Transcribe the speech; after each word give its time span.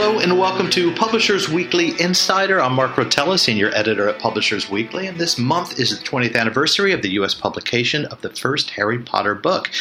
Hello 0.00 0.20
and 0.20 0.38
welcome 0.38 0.70
to 0.70 0.94
Publishers 0.94 1.48
Weekly 1.48 2.00
Insider. 2.00 2.62
I'm 2.62 2.74
Mark 2.74 2.92
Rotella, 2.92 3.36
Senior 3.36 3.72
Editor 3.74 4.08
at 4.08 4.20
Publishers 4.20 4.70
Weekly, 4.70 5.08
and 5.08 5.18
this 5.18 5.36
month 5.36 5.80
is 5.80 5.90
the 5.90 6.04
20th 6.04 6.36
anniversary 6.36 6.92
of 6.92 7.02
the 7.02 7.10
U.S. 7.14 7.34
publication 7.34 8.04
of 8.04 8.20
the 8.20 8.30
first 8.30 8.70
Harry 8.70 9.00
Potter 9.00 9.34
book. 9.34 9.72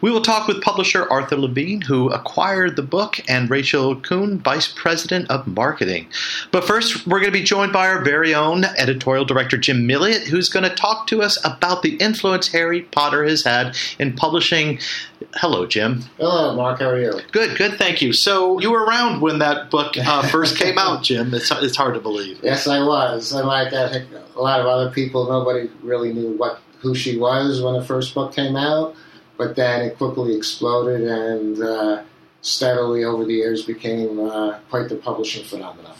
We 0.00 0.10
will 0.10 0.22
talk 0.22 0.48
with 0.48 0.62
publisher 0.62 1.06
Arthur 1.10 1.36
Levine, 1.36 1.82
who 1.82 2.08
acquired 2.08 2.76
the 2.76 2.82
book, 2.82 3.20
and 3.28 3.50
Rachel 3.50 4.00
Coun, 4.00 4.38
Vice 4.38 4.72
President 4.74 5.30
of 5.30 5.46
Marketing. 5.46 6.08
But 6.52 6.64
first, 6.64 7.06
we're 7.06 7.20
going 7.20 7.30
to 7.30 7.38
be 7.38 7.44
joined 7.44 7.74
by 7.74 7.86
our 7.86 8.02
very 8.02 8.34
own 8.34 8.64
editorial 8.64 9.26
director, 9.26 9.58
Jim 9.58 9.86
Milliot, 9.86 10.26
who's 10.26 10.48
going 10.48 10.66
to 10.66 10.74
talk 10.74 11.06
to 11.08 11.20
us 11.20 11.38
about 11.44 11.82
the 11.82 11.96
influence 11.96 12.48
Harry 12.48 12.80
Potter 12.80 13.24
has 13.24 13.44
had 13.44 13.76
in 13.98 14.14
publishing. 14.14 14.78
Hello, 15.34 15.66
Jim. 15.66 16.02
Hello, 16.16 16.56
Mark. 16.56 16.80
How 16.80 16.88
are 16.88 16.98
you? 16.98 17.20
Good, 17.30 17.58
good, 17.58 17.74
thank 17.74 18.00
you. 18.00 18.14
So, 18.14 18.58
you 18.58 18.70
were 18.70 18.82
around 18.82 19.20
when 19.20 19.38
that 19.40 19.65
book 19.70 19.96
uh, 19.96 20.26
first 20.28 20.58
came 20.58 20.78
out, 20.78 21.02
Jim. 21.02 21.32
It's, 21.34 21.50
it's 21.50 21.76
hard 21.76 21.94
to 21.94 22.00
believe. 22.00 22.40
Yes, 22.42 22.66
I 22.66 22.80
was. 22.80 23.32
And 23.32 23.46
like 23.46 23.72
I 23.72 23.92
think 23.92 24.08
a 24.34 24.40
lot 24.40 24.60
of 24.60 24.66
other 24.66 24.90
people, 24.90 25.28
nobody 25.28 25.70
really 25.82 26.12
knew 26.12 26.32
what 26.36 26.60
who 26.78 26.94
she 26.94 27.18
was 27.18 27.62
when 27.62 27.74
the 27.74 27.84
first 27.84 28.14
book 28.14 28.34
came 28.34 28.56
out. 28.56 28.94
But 29.36 29.56
then 29.56 29.82
it 29.82 29.98
quickly 29.98 30.34
exploded 30.34 31.02
and 31.02 31.62
uh, 31.62 32.02
steadily 32.40 33.04
over 33.04 33.24
the 33.24 33.34
years 33.34 33.64
became 33.64 34.20
uh, 34.20 34.58
quite 34.70 34.88
the 34.88 34.96
publishing 34.96 35.44
phenomenon. 35.44 35.94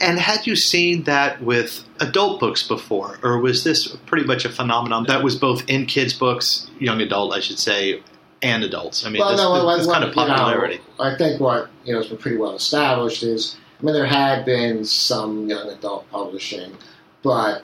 And 0.00 0.18
had 0.18 0.46
you 0.46 0.56
seen 0.56 1.04
that 1.04 1.42
with 1.42 1.84
adult 2.00 2.40
books 2.40 2.66
before, 2.66 3.18
or 3.22 3.38
was 3.38 3.62
this 3.62 3.94
pretty 4.06 4.26
much 4.26 4.44
a 4.44 4.48
phenomenon 4.48 5.04
that 5.06 5.22
was 5.22 5.36
both 5.36 5.68
in 5.68 5.86
kids' 5.86 6.14
books, 6.14 6.68
young 6.78 7.00
adult, 7.00 7.32
I 7.32 7.40
should 7.40 7.58
say, 7.58 8.02
and 8.42 8.64
adults? 8.64 9.04
I 9.04 9.10
mean, 9.10 9.20
well, 9.20 9.30
this, 9.30 9.40
no, 9.40 9.66
this, 9.66 9.78
this 9.78 9.86
what, 9.86 9.92
kind 9.94 10.04
of 10.04 10.14
popularity. 10.14 10.74
You 10.74 10.80
know, 10.98 11.04
I 11.04 11.16
think 11.16 11.40
what 11.40 11.68
you 11.84 11.92
know 11.92 12.00
has 12.00 12.08
been 12.08 12.18
pretty 12.18 12.36
well 12.36 12.54
established 12.54 13.22
is, 13.22 13.56
I 13.80 13.84
mean, 13.84 13.94
there 13.94 14.06
had 14.06 14.44
been 14.44 14.84
some 14.84 15.48
young 15.48 15.68
adult 15.68 16.10
publishing, 16.10 16.76
but 17.22 17.62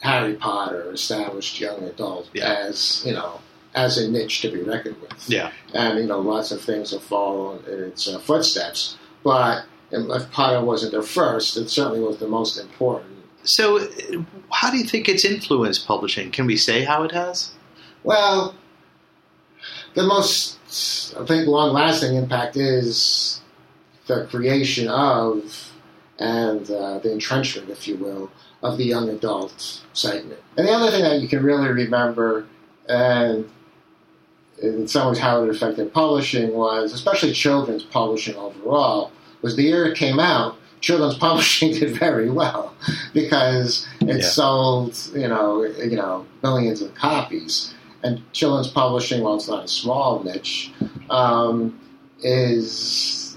Harry 0.00 0.34
Potter 0.34 0.92
established 0.92 1.60
young 1.60 1.82
adult 1.84 2.30
Yeah. 2.32 2.52
as 2.68 3.02
you 3.04 3.12
know 3.12 3.40
as 3.74 3.98
a 3.98 4.10
niche 4.10 4.40
to 4.42 4.50
be 4.50 4.62
reckoned 4.62 5.00
with. 5.00 5.28
Yeah. 5.28 5.52
and 5.74 5.98
you 5.98 6.06
know 6.06 6.20
lots 6.20 6.50
of 6.52 6.60
things 6.62 6.92
have 6.92 7.02
followed 7.02 7.66
in 7.68 7.84
its 7.84 8.08
uh, 8.08 8.18
footsteps, 8.18 8.96
but 9.22 9.64
if 9.90 10.30
Potter 10.30 10.64
wasn't 10.64 10.92
the 10.92 11.02
first, 11.02 11.56
it 11.56 11.68
certainly 11.70 12.00
was 12.00 12.18
the 12.18 12.28
most 12.28 12.58
important. 12.58 13.14
So, 13.44 13.78
uh, 13.78 13.86
how 14.52 14.70
do 14.70 14.76
you 14.76 14.84
think 14.84 15.08
it's 15.08 15.24
influenced 15.24 15.86
publishing? 15.86 16.30
Can 16.30 16.44
we 16.46 16.56
say 16.56 16.84
how 16.84 17.04
it 17.04 17.12
has? 17.12 17.52
Well, 18.04 18.54
the 19.94 20.02
most, 20.04 20.58
I 21.18 21.24
think, 21.24 21.46
long 21.48 21.72
lasting 21.72 22.16
impact 22.16 22.56
is 22.56 23.40
the 24.06 24.26
creation 24.26 24.88
of 24.88 25.72
and 26.18 26.68
uh, 26.70 26.98
the 26.98 27.12
entrenchment, 27.12 27.68
if 27.70 27.86
you 27.86 27.96
will, 27.96 28.30
of 28.62 28.76
the 28.76 28.84
young 28.84 29.08
adult 29.08 29.82
segment. 29.92 30.40
And 30.56 30.66
the 30.66 30.72
other 30.72 30.90
thing 30.90 31.02
that 31.02 31.20
you 31.20 31.28
can 31.28 31.42
really 31.44 31.68
remember, 31.68 32.46
and 32.88 33.48
in 34.60 34.88
some 34.88 35.08
ways 35.08 35.18
how 35.18 35.44
it 35.44 35.50
affected 35.50 35.92
publishing, 35.92 36.54
was 36.54 36.92
especially 36.92 37.32
children's 37.32 37.84
publishing 37.84 38.34
overall, 38.36 39.12
was 39.42 39.54
the 39.54 39.62
year 39.62 39.86
it 39.86 39.96
came 39.96 40.18
out. 40.18 40.56
Children's 40.80 41.16
publishing 41.18 41.72
did 41.72 41.96
very 41.96 42.30
well 42.30 42.74
because 43.14 43.86
it 44.00 44.16
Yeah. 44.18 44.20
sold, 44.22 44.98
you 45.14 45.28
know, 45.28 45.62
you 45.64 45.96
know, 45.96 46.26
millions 46.42 46.82
of 46.82 46.94
copies 46.94 47.74
and 48.02 48.22
children's 48.32 48.68
publishing, 48.68 49.22
while 49.22 49.36
it's 49.36 49.48
not 49.48 49.64
a 49.64 49.68
small 49.68 50.22
niche, 50.22 50.72
um, 51.10 51.78
is 52.22 52.70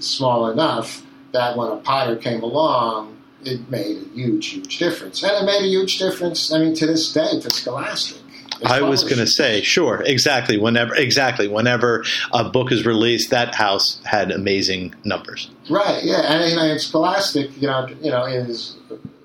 small 0.00 0.50
enough 0.50 1.04
that 1.32 1.56
when 1.56 1.70
a 1.70 1.76
Potter 1.76 2.16
came 2.16 2.42
along, 2.42 3.16
it 3.44 3.68
made 3.70 3.96
a 3.96 4.08
huge, 4.14 4.48
huge 4.48 4.78
difference. 4.78 5.22
And 5.22 5.32
it 5.32 5.44
made 5.44 5.64
a 5.64 5.68
huge 5.68 5.98
difference, 5.98 6.52
I 6.52 6.58
mean, 6.58 6.74
to 6.76 6.86
this 6.86 7.12
day, 7.12 7.40
to 7.40 7.50
Scholastic. 7.50 8.18
I 8.64 8.82
was 8.82 9.02
going 9.02 9.18
to 9.18 9.26
say, 9.26 9.60
sure, 9.62 10.02
exactly. 10.02 10.56
Whenever, 10.56 10.94
exactly, 10.94 11.48
whenever 11.48 12.04
a 12.32 12.48
book 12.48 12.70
is 12.70 12.86
released, 12.86 13.30
that 13.30 13.56
house 13.56 14.00
had 14.04 14.30
amazing 14.30 14.94
numbers. 15.04 15.50
Right, 15.68 16.04
yeah. 16.04 16.20
And, 16.32 16.48
you 16.48 16.56
know, 16.56 16.62
and 16.62 16.80
Scholastic, 16.80 17.50
you 17.60 17.66
know, 17.66 17.88
you 18.00 18.10
know, 18.10 18.24
is, 18.24 18.76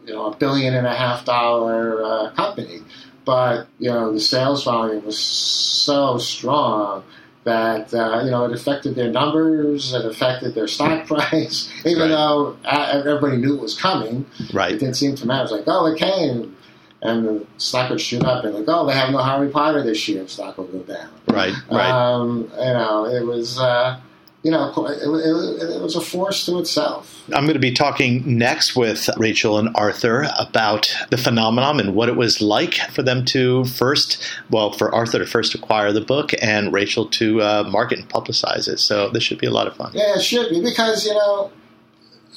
you 0.08 0.14
know, 0.14 0.32
a 0.32 0.36
billion 0.36 0.74
and 0.74 0.88
a 0.88 0.96
half 0.96 1.26
dollar 1.26 2.04
uh, 2.04 2.32
company. 2.32 2.82
But, 3.28 3.68
you 3.78 3.90
know, 3.92 4.14
the 4.14 4.22
sales 4.22 4.64
volume 4.64 5.06
was 5.06 5.20
so 5.20 6.18
strong 6.18 7.04
that, 7.44 7.94
uh, 7.94 8.22
you 8.24 8.32
know, 8.32 8.46
it 8.46 8.54
affected 8.54 8.96
their 8.96 9.12
numbers, 9.12 9.94
it 9.94 10.06
affected 10.06 10.56
their 10.56 10.68
stock 10.68 11.06
price, 11.12 11.70
even 11.86 12.04
Right. 12.04 12.08
though 12.08 12.56
everybody 12.66 13.36
knew 13.36 13.56
it 13.56 13.62
was 13.62 13.78
coming. 13.80 14.26
Right. 14.54 14.72
It 14.72 14.80
didn't 14.80 14.96
seem 14.96 15.16
to 15.16 15.28
matter. 15.28 15.42
It 15.42 15.44
was 15.44 15.52
like, 15.52 15.64
oh, 15.68 15.86
it 15.88 16.00
came. 16.00 16.56
And 17.02 17.26
the 17.28 17.46
stock 17.58 17.90
would 17.90 18.00
shoot 18.02 18.24
up 18.24 18.46
and 18.46 18.56
like, 18.56 18.66
oh, 18.70 18.88
they 18.88 18.94
have 18.94 19.12
no 19.12 19.18
Harry 19.20 19.50
Potter 19.50 19.84
this 19.84 20.08
year. 20.08 20.26
Stock 20.30 20.58
will 20.58 20.66
go 20.66 20.80
down. 20.80 21.10
Right. 21.28 21.54
Right. 21.70 21.90
Um, 21.92 22.50
you 22.58 22.74
know, 22.74 23.06
it 23.08 23.26
was, 23.26 23.60
uh, 23.60 24.00
you 24.48 24.52
know, 24.52 24.72
it, 24.86 25.02
it, 25.02 25.76
it 25.76 25.82
was 25.82 25.98
a 25.98 26.00
force 26.00 26.46
to 26.46 26.58
itself. 26.58 27.22
I'm 27.34 27.44
going 27.44 27.56
to 27.56 27.60
be 27.60 27.74
talking 27.74 28.38
next 28.38 28.78
with 28.78 29.10
Rachel 29.18 29.58
and 29.58 29.68
Arthur 29.76 30.26
about 30.40 30.96
the 31.10 31.18
phenomenon 31.18 31.82
and 31.82 31.94
what 31.94 32.08
it 32.08 32.16
was 32.16 32.40
like 32.40 32.76
for 32.92 33.04
them 33.04 33.26
to 33.26 33.66
first, 33.66 34.24
well, 34.50 34.72
for 34.72 34.96
Arthur 34.96 35.20
to 35.20 35.26
first 35.26 35.54
acquire 35.54 35.92
the 35.92 36.00
book 36.00 36.32
and 36.42 36.72
Rachel 36.72 37.08
to 37.10 37.42
uh, 37.42 37.64
market 37.70 38.00
and 38.00 38.08
publicize 38.08 38.70
it. 38.70 38.80
So 38.80 39.10
this 39.10 39.22
should 39.22 39.38
be 39.38 39.48
a 39.48 39.52
lot 39.52 39.68
of 39.68 39.76
fun. 39.76 39.92
Yeah, 39.94 40.16
it 40.16 40.22
should 40.22 40.50
be 40.50 40.62
because 40.62 41.06
you 41.06 41.14
know 41.14 41.52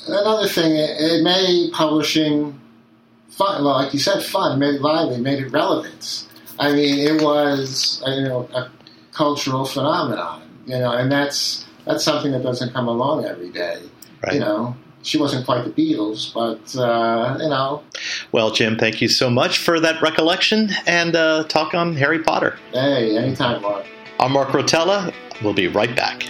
another 0.08 0.48
thing. 0.48 0.72
It, 0.72 0.90
it 0.98 1.22
made 1.22 1.70
publishing 1.72 2.58
fun. 3.28 3.64
Well, 3.64 3.74
like 3.74 3.94
you 3.94 4.00
said, 4.00 4.24
fun. 4.24 4.58
Made 4.58 4.74
it 4.74 4.82
lively. 4.82 5.20
Made 5.20 5.38
it 5.38 5.52
relevant. 5.52 6.26
I 6.58 6.72
mean, 6.72 6.98
it 6.98 7.22
was 7.22 8.02
you 8.04 8.22
know 8.24 8.48
a 8.52 8.68
cultural 9.12 9.64
phenomenon. 9.64 10.42
You 10.66 10.78
know, 10.80 10.90
and 10.90 11.12
that's 11.12 11.66
that's 11.90 12.04
something 12.04 12.30
that 12.32 12.42
doesn't 12.42 12.72
come 12.72 12.86
along 12.86 13.24
every 13.24 13.50
day. 13.50 13.82
Right. 14.22 14.34
You 14.34 14.40
know, 14.40 14.76
she 15.02 15.18
wasn't 15.18 15.44
quite 15.44 15.64
the 15.64 15.70
Beatles, 15.70 16.32
but 16.32 16.78
uh, 16.78 17.36
you 17.40 17.48
know, 17.48 17.82
Well, 18.32 18.50
Jim, 18.52 18.78
thank 18.78 19.00
you 19.02 19.08
so 19.08 19.28
much 19.30 19.58
for 19.58 19.80
that 19.80 20.00
recollection 20.00 20.70
and 20.86 21.16
uh, 21.16 21.44
talk 21.44 21.74
on 21.74 21.96
Harry 21.96 22.22
Potter. 22.22 22.56
hey, 22.72 23.16
anytime, 23.16 23.60
Mark. 23.62 23.84
I'm 24.20 24.32
Mark 24.32 24.50
Rotella. 24.50 25.12
We'll 25.42 25.54
be 25.54 25.68
right 25.68 25.94
back. 25.96 26.24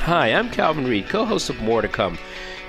Hi, 0.00 0.32
I'm 0.32 0.50
Calvin 0.50 0.86
Reid, 0.86 1.08
co 1.08 1.24
host 1.24 1.50
of 1.50 1.60
More 1.60 1.82
to 1.82 1.88
Come, 1.88 2.18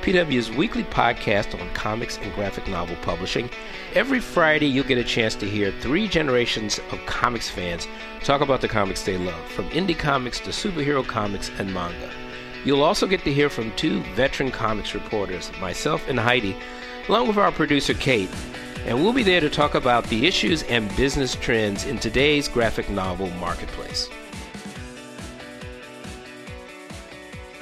PW's 0.02 0.50
weekly 0.52 0.84
podcast 0.84 1.60
on 1.60 1.70
comics 1.74 2.18
and 2.18 2.34
graphic 2.34 2.68
novel 2.68 2.96
publishing. 3.02 3.50
Every 3.94 4.20
Friday, 4.20 4.68
you'll 4.68 4.86
get 4.86 4.98
a 4.98 5.04
chance 5.04 5.36
to 5.36 5.50
hear 5.50 5.72
three 5.82 6.08
generations 6.08 6.80
of 6.92 7.06
comics 7.06 7.50
fans 7.50 7.88
talk 8.24 8.42
about 8.42 8.62
the 8.62 8.68
comics 8.68 9.04
they 9.04 9.18
love, 9.18 9.42
from 9.52 9.70
indie 9.70 9.98
comics 9.98 10.40
to 10.42 10.52
superhero 10.52 11.06
comics 11.06 11.52
and 11.59 11.74
manga. 11.74 12.09
You'll 12.66 12.84
also 12.84 13.08
get 13.08 13.24
to 13.24 13.34
hear 13.34 13.50
from 13.50 13.76
two 13.76 14.02
veteran 14.16 14.52
comics 14.52 14.94
reporters, 14.94 15.52
myself 15.59 16.08
and 16.08 16.20
Heidi, 16.20 16.56
along 17.08 17.28
with 17.28 17.38
our 17.38 17.52
producer 17.52 17.94
Kate. 17.94 18.30
And 18.86 19.04
we'll 19.04 19.14
be 19.14 19.24
there 19.24 19.42
to 19.42 19.50
talk 19.50 19.76
about 19.76 20.06
the 20.06 20.26
issues 20.26 20.64
and 20.64 20.96
business 20.96 21.36
trends 21.36 21.86
in 21.86 22.00
today's 22.00 22.48
graphic 22.48 22.90
novel 22.90 23.30
marketplace. 23.32 24.09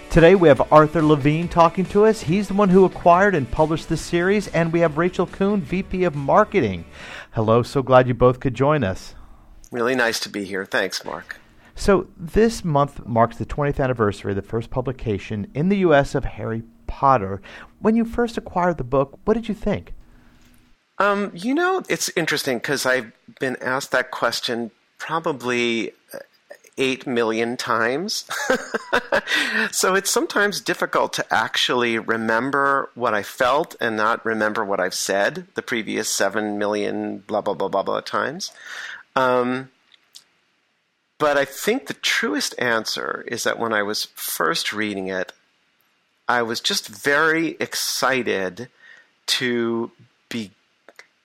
Today 0.10 0.36
we 0.36 0.48
have 0.48 0.72
Arthur 0.72 1.04
Levine 1.04 1.48
talking 1.48 1.86
to 1.88 2.06
us. 2.06 2.22
He's 2.22 2.48
the 2.48 2.54
one 2.54 2.70
who 2.70 2.86
acquired 2.86 3.36
and 3.36 3.50
published 3.52 3.90
this 3.90 4.02
series, 4.02 4.48
and 4.48 4.72
we 4.72 4.80
have 4.80 4.98
Rachel 4.98 5.28
Coun, 5.28 5.62
VP 5.62 6.06
of 6.06 6.16
Marketing. 6.16 6.86
Hello, 7.32 7.62
so 7.62 7.84
glad 7.84 8.08
you 8.08 8.14
both 8.14 8.40
could 8.40 8.56
join 8.56 8.84
us. 8.84 9.14
Really 9.70 9.96
nice 9.96 10.20
to 10.22 10.30
be 10.30 10.46
here. 10.46 10.66
Thanks, 10.66 11.04
Mark. 11.04 11.40
So, 11.76 12.08
this 12.18 12.64
month 12.64 13.06
marks 13.06 13.38
the 13.38 13.46
20th 13.46 13.80
anniversary 13.80 14.32
of 14.32 14.38
the 14.38 14.42
first 14.42 14.72
publication 14.72 15.52
in 15.54 15.70
the 15.70 15.78
U.S. 15.80 16.16
of 16.16 16.26
Harry 16.26 16.64
Potter. 16.88 17.42
When 17.80 17.96
you 17.96 18.06
first 18.06 18.38
acquired 18.38 18.78
the 18.78 18.84
book, 18.84 19.20
what 19.26 19.36
did 19.36 19.48
you 19.48 19.54
think? 19.54 19.94
Um, 20.98 21.32
you 21.36 21.54
know, 21.54 21.84
it's 21.90 22.10
interesting 22.16 22.58
because 22.58 22.86
I've 22.86 23.12
been 23.40 23.58
asked 23.62 23.92
that 23.92 24.10
question 24.10 24.72
probably 24.98 25.92
uh, 26.78 26.84
eight 26.84 27.08
million 27.08 27.58
times. 27.58 28.26
so 29.72 29.96
it's 29.96 30.12
sometimes 30.12 30.62
difficult 30.62 31.14
to 31.14 31.34
actually 31.34 31.98
remember 32.00 32.90
what 32.96 33.14
I 33.14 33.24
felt 33.24 33.76
and 33.80 33.98
not 33.98 34.26
remember 34.26 34.64
what 34.64 34.80
I've 34.80 34.94
said 34.94 35.48
the 35.56 35.62
previous 35.62 36.10
seven 36.10 36.58
million 36.58 37.20
blah 37.20 37.42
blah 37.42 37.54
blah 37.54 37.70
blah 37.70 37.84
blah 37.84 38.02
times. 38.02 38.52
Um, 39.16 39.70
but 41.20 41.38
I 41.38 41.46
think 41.46 41.88
the 41.88 41.96
truest 41.96 42.54
answer 42.60 43.26
is 43.28 43.44
that 43.44 43.58
when 43.58 43.74
I 43.74 43.82
was 43.82 44.06
first 44.16 44.72
reading 44.72 45.08
it, 45.08 45.34
I 46.28 46.42
was 46.44 46.60
just 46.60 46.88
very 46.88 47.58
excited 47.60 48.70
to 49.28 49.92
be 50.30 50.52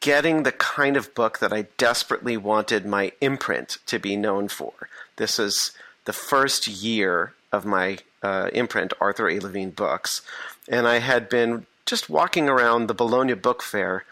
getting 0.03 0.43
the 0.43 0.53
kind 0.53 0.97
of 0.99 1.15
book 1.15 1.39
that 1.39 1.53
I 1.53 1.63
desperately 1.79 2.37
wanted 2.37 2.85
my 2.85 3.13
imprint 3.23 3.79
to 3.87 3.99
be 3.99 4.17
known 4.17 4.49
for. 4.49 4.73
This 5.17 5.39
is 5.39 5.73
the 6.05 6.13
first 6.13 6.67
year 6.67 7.33
of 7.53 7.65
my 7.65 7.99
uh, 8.23 8.51
imprint, 8.53 8.93
Arthur 9.01 9.31
A. 9.31 9.39
Levine 9.39 9.71
Books, 9.71 10.21
and 10.69 10.87
I 10.87 10.99
had 10.99 11.29
been 11.29 11.67
just 11.87 12.11
walking 12.11 12.49
around 12.49 12.87
the 12.87 12.95
Bologna 12.95 13.35
Book 13.35 13.63
Fair 13.63 14.05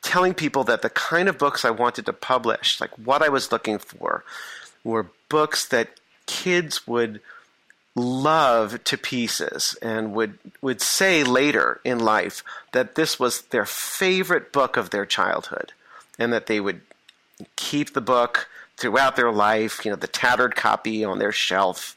telling 0.00 0.34
people 0.34 0.64
that 0.64 0.82
the 0.82 0.90
kind 0.90 1.28
of 1.28 1.38
books 1.38 1.64
I 1.64 1.70
wanted 1.70 2.06
to 2.06 2.12
publish, 2.12 2.80
like 2.80 2.90
what 2.96 3.22
I 3.22 3.28
was 3.28 3.52
looking 3.52 3.78
for, 3.78 4.24
were 4.84 5.10
books 5.28 5.66
that 5.68 5.88
kids 6.26 6.86
would 6.86 7.20
love 7.94 8.82
to 8.84 8.96
pieces 8.96 9.76
and 9.82 10.14
would 10.14 10.38
would 10.62 10.80
say 10.80 11.22
later 11.22 11.80
in 11.84 11.98
life 11.98 12.42
that 12.72 12.94
this 12.94 13.20
was 13.20 13.42
their 13.42 13.66
favorite 13.66 14.50
book 14.50 14.76
of 14.78 14.90
their 14.90 15.04
childhood 15.04 15.72
and 16.18 16.32
that 16.32 16.46
they 16.46 16.58
would 16.58 16.80
keep 17.56 17.92
the 17.92 18.00
book 18.00 18.48
throughout 18.78 19.16
their 19.16 19.30
life 19.30 19.84
you 19.84 19.90
know 19.90 19.96
the 19.96 20.06
tattered 20.06 20.56
copy 20.56 21.04
on 21.04 21.18
their 21.18 21.32
shelf. 21.32 21.96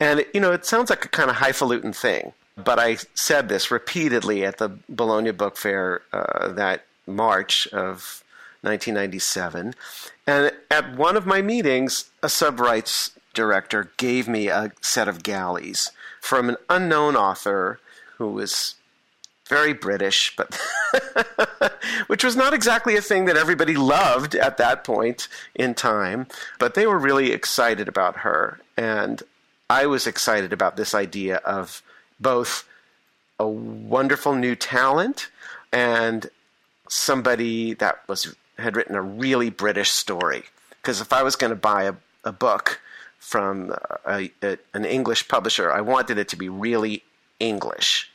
And 0.00 0.24
you 0.32 0.40
know 0.40 0.52
it 0.52 0.64
sounds 0.64 0.88
like 0.88 1.04
a 1.04 1.08
kind 1.08 1.28
of 1.28 1.36
highfalutin 1.36 1.92
thing 1.92 2.32
but 2.56 2.78
i 2.78 2.96
said 3.14 3.48
this 3.48 3.70
repeatedly 3.70 4.44
at 4.44 4.58
the 4.58 4.70
bologna 4.88 5.30
book 5.30 5.56
fair 5.56 6.02
uh, 6.12 6.48
that 6.48 6.84
march 7.06 7.66
of 7.68 8.22
1997 8.62 9.74
and 10.26 10.52
at 10.70 10.96
one 10.96 11.16
of 11.16 11.26
my 11.26 11.40
meetings 11.42 12.10
a 12.22 12.26
subrights 12.26 13.15
director 13.36 13.92
gave 13.96 14.26
me 14.26 14.48
a 14.48 14.72
set 14.80 15.06
of 15.06 15.22
galleys 15.22 15.92
from 16.20 16.48
an 16.48 16.56
unknown 16.68 17.14
author 17.14 17.78
who 18.16 18.32
was 18.32 18.74
very 19.48 19.72
British, 19.72 20.34
but 20.34 20.58
which 22.08 22.24
was 22.24 22.34
not 22.34 22.52
exactly 22.52 22.96
a 22.96 23.00
thing 23.00 23.26
that 23.26 23.36
everybody 23.36 23.76
loved 23.76 24.34
at 24.34 24.56
that 24.56 24.82
point 24.82 25.28
in 25.54 25.74
time. 25.74 26.26
But 26.58 26.74
they 26.74 26.86
were 26.86 26.98
really 26.98 27.30
excited 27.30 27.86
about 27.86 28.18
her, 28.18 28.58
and 28.76 29.22
I 29.70 29.86
was 29.86 30.06
excited 30.06 30.52
about 30.52 30.76
this 30.76 30.94
idea 30.94 31.36
of 31.36 31.82
both 32.18 32.66
a 33.38 33.46
wonderful 33.46 34.34
new 34.34 34.56
talent 34.56 35.28
and 35.72 36.28
somebody 36.88 37.74
that 37.74 38.00
was 38.08 38.34
had 38.58 38.74
written 38.74 38.96
a 38.96 39.02
really 39.02 39.50
British 39.50 39.90
story. 39.90 40.44
Because 40.70 41.00
if 41.00 41.12
I 41.12 41.22
was 41.22 41.36
going 41.36 41.50
to 41.50 41.56
buy 41.56 41.84
a, 41.84 41.94
a 42.24 42.32
book 42.32 42.80
from 43.26 43.74
a, 44.04 44.30
a, 44.40 44.56
an 44.72 44.84
English 44.84 45.26
publisher. 45.26 45.72
I 45.72 45.80
wanted 45.80 46.16
it 46.16 46.28
to 46.28 46.36
be 46.36 46.48
really 46.48 47.02
English. 47.40 48.08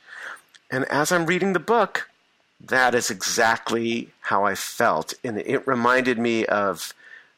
And 0.70 0.86
as 0.86 1.12
I'm 1.12 1.26
reading 1.26 1.52
the 1.52 1.58
book, 1.58 2.08
that 2.58 2.94
is 2.94 3.10
exactly 3.10 4.08
how 4.22 4.44
I 4.46 4.54
felt. 4.54 5.12
And 5.22 5.36
it 5.36 5.66
reminded 5.66 6.18
me 6.18 6.46
of 6.46 6.94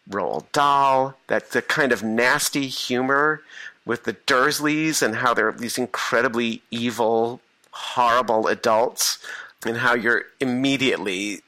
Roald 0.08 0.44
Dahl, 0.52 1.16
that 1.26 1.50
the 1.50 1.62
kind 1.62 1.90
of 1.90 2.04
nasty 2.04 2.68
humor 2.68 3.42
with 3.84 4.04
the 4.04 4.12
Dursleys 4.12 5.02
and 5.02 5.16
how 5.16 5.34
they're 5.34 5.50
these 5.50 5.76
incredibly 5.76 6.62
evil, 6.70 7.40
horrible 7.72 8.46
adults, 8.46 9.18
and 9.66 9.78
how 9.78 9.94
you're 9.94 10.26
immediately 10.38 11.40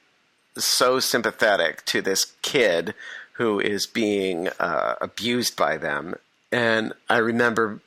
so 0.58 0.98
sympathetic 0.98 1.84
to 1.84 2.02
this 2.02 2.32
kid 2.42 2.94
who 3.36 3.60
is 3.60 3.86
being 3.86 4.48
uh, 4.58 4.94
abused 5.00 5.56
by 5.56 5.76
them. 5.76 6.14
And 6.50 6.92
I 7.08 7.18
remember 7.18 7.80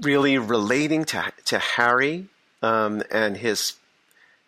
really 0.00 0.38
relating 0.38 1.04
to 1.06 1.32
to 1.46 1.58
Harry 1.58 2.26
um, 2.62 3.02
and 3.10 3.36
his 3.36 3.74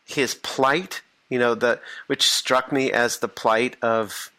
his 0.05 0.35
plight. 0.35 1.03
You 1.29 1.39
know, 1.39 1.55
the 1.55 1.81
which 2.07 2.29
struck 2.29 2.73
me 2.73 2.93
as 2.93 3.19
the 3.19 3.29
plight 3.29 3.77
of 3.83 4.31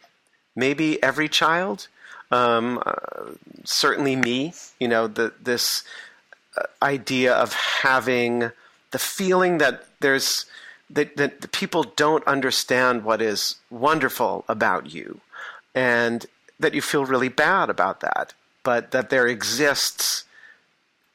maybe 0.55 1.01
every 1.01 1.29
child. 1.29 1.87
Um, 2.31 2.81
uh, 2.85 3.31
certainly 3.63 4.15
me. 4.15 4.53
You 4.79 4.87
know, 4.89 5.07
the 5.07 5.33
this 5.41 5.83
uh, 6.57 6.63
idea 6.81 7.33
of 7.33 7.53
having 7.53 8.51
the 8.91 8.99
feeling 8.99 9.59
that 9.59 9.85
there's 10.01 10.45
that, 10.89 11.15
that 11.15 11.39
the 11.39 11.47
people 11.47 11.83
don't 11.83 12.25
understand 12.27 13.05
what 13.05 13.21
is 13.21 13.55
wonderful 13.69 14.43
about 14.49 14.93
you 14.93 15.21
and 15.73 16.25
that 16.59 16.73
you 16.73 16.81
feel 16.81 17.05
really 17.05 17.29
bad 17.29 17.69
about 17.69 18.01
that, 18.01 18.33
but 18.63 18.91
that 18.91 19.09
there 19.09 19.27
exists 19.27 20.25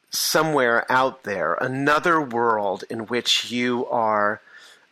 somewhere 0.09 0.89
out 0.91 1.23
there 1.23 1.55
another 1.55 2.21
world 2.21 2.83
in 2.89 3.01
which 3.01 3.51
you 3.51 3.85
are 3.87 4.41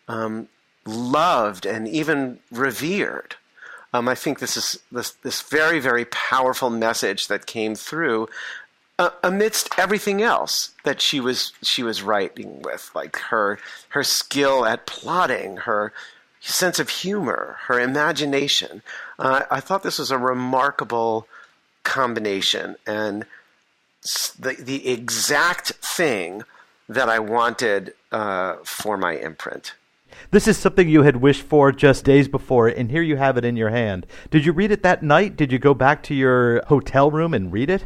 um, 0.07 0.47
loved 0.85 1.65
and 1.65 1.87
even 1.87 2.39
revered. 2.51 3.35
Um, 3.93 4.09
I 4.09 4.15
think 4.15 4.39
this 4.39 4.57
is 4.57 4.77
this, 4.91 5.11
this 5.11 5.41
very, 5.41 5.79
very 5.79 6.05
powerful 6.05 6.69
message 6.69 7.27
that 7.27 7.45
came 7.45 7.75
through 7.75 8.27
uh, 8.99 9.09
amidst 9.23 9.77
everything 9.77 10.21
else 10.21 10.71
that 10.83 11.01
she 11.01 11.19
was 11.19 11.53
she 11.61 11.83
was 11.83 12.01
writing 12.01 12.61
with, 12.61 12.91
like 12.93 13.17
her 13.17 13.57
her 13.89 14.03
skill 14.03 14.65
at 14.65 14.85
plotting, 14.85 15.57
her 15.57 15.93
sense 16.45 16.79
of 16.79 16.89
humor, 16.89 17.57
her 17.67 17.79
imagination. 17.79 18.81
Uh, 19.17 19.41
I 19.49 19.59
thought 19.59 19.83
this 19.83 19.99
was 19.99 20.11
a 20.11 20.17
remarkable 20.17 21.27
combination 21.83 22.75
and 22.85 23.25
the, 24.39 24.55
the 24.59 24.87
exact 24.87 25.69
thing 25.73 26.43
that 26.87 27.09
I 27.09 27.19
wanted 27.19 27.93
uh, 28.11 28.57
for 28.63 28.97
my 28.97 29.13
imprint. 29.13 29.73
This 30.31 30.47
is 30.47 30.57
something 30.57 30.87
you 30.87 31.01
had 31.01 31.17
wished 31.17 31.41
for 31.41 31.71
just 31.71 32.05
days 32.05 32.27
before, 32.27 32.67
and 32.67 32.89
here 32.89 33.01
you 33.01 33.17
have 33.17 33.37
it 33.37 33.43
in 33.43 33.57
your 33.57 33.71
hand. 33.71 34.05
Did 34.29 34.45
you 34.45 34.53
read 34.53 34.71
it 34.71 34.83
that 34.83 35.03
night? 35.03 35.35
Did 35.35 35.51
you 35.51 35.59
go 35.59 35.73
back 35.73 36.03
to 36.03 36.13
your 36.13 36.63
hotel 36.67 37.11
room 37.11 37.33
and 37.33 37.51
read 37.51 37.69
it? 37.69 37.85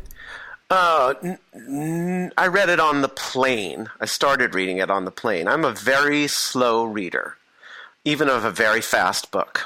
Uh, 0.70 1.16
n- 1.24 1.40
n- 1.56 2.32
I 2.38 2.48
read 2.48 2.70
it 2.70 2.80
on 2.80 3.02
the 3.02 3.10
plane. 3.10 3.90
I 4.00 4.06
started 4.06 4.54
reading 4.54 4.78
it 4.78 4.92
on 4.92 5.06
the 5.06 5.12
plane. 5.12 5.48
I'm 5.48 5.66
a 5.66 5.74
very 5.74 6.28
slow 6.28 6.84
reader 6.84 7.39
even 8.06 8.30
of 8.30 8.46
a 8.46 8.52
very 8.52 8.82
fast 8.82 9.32
book. 9.32 9.66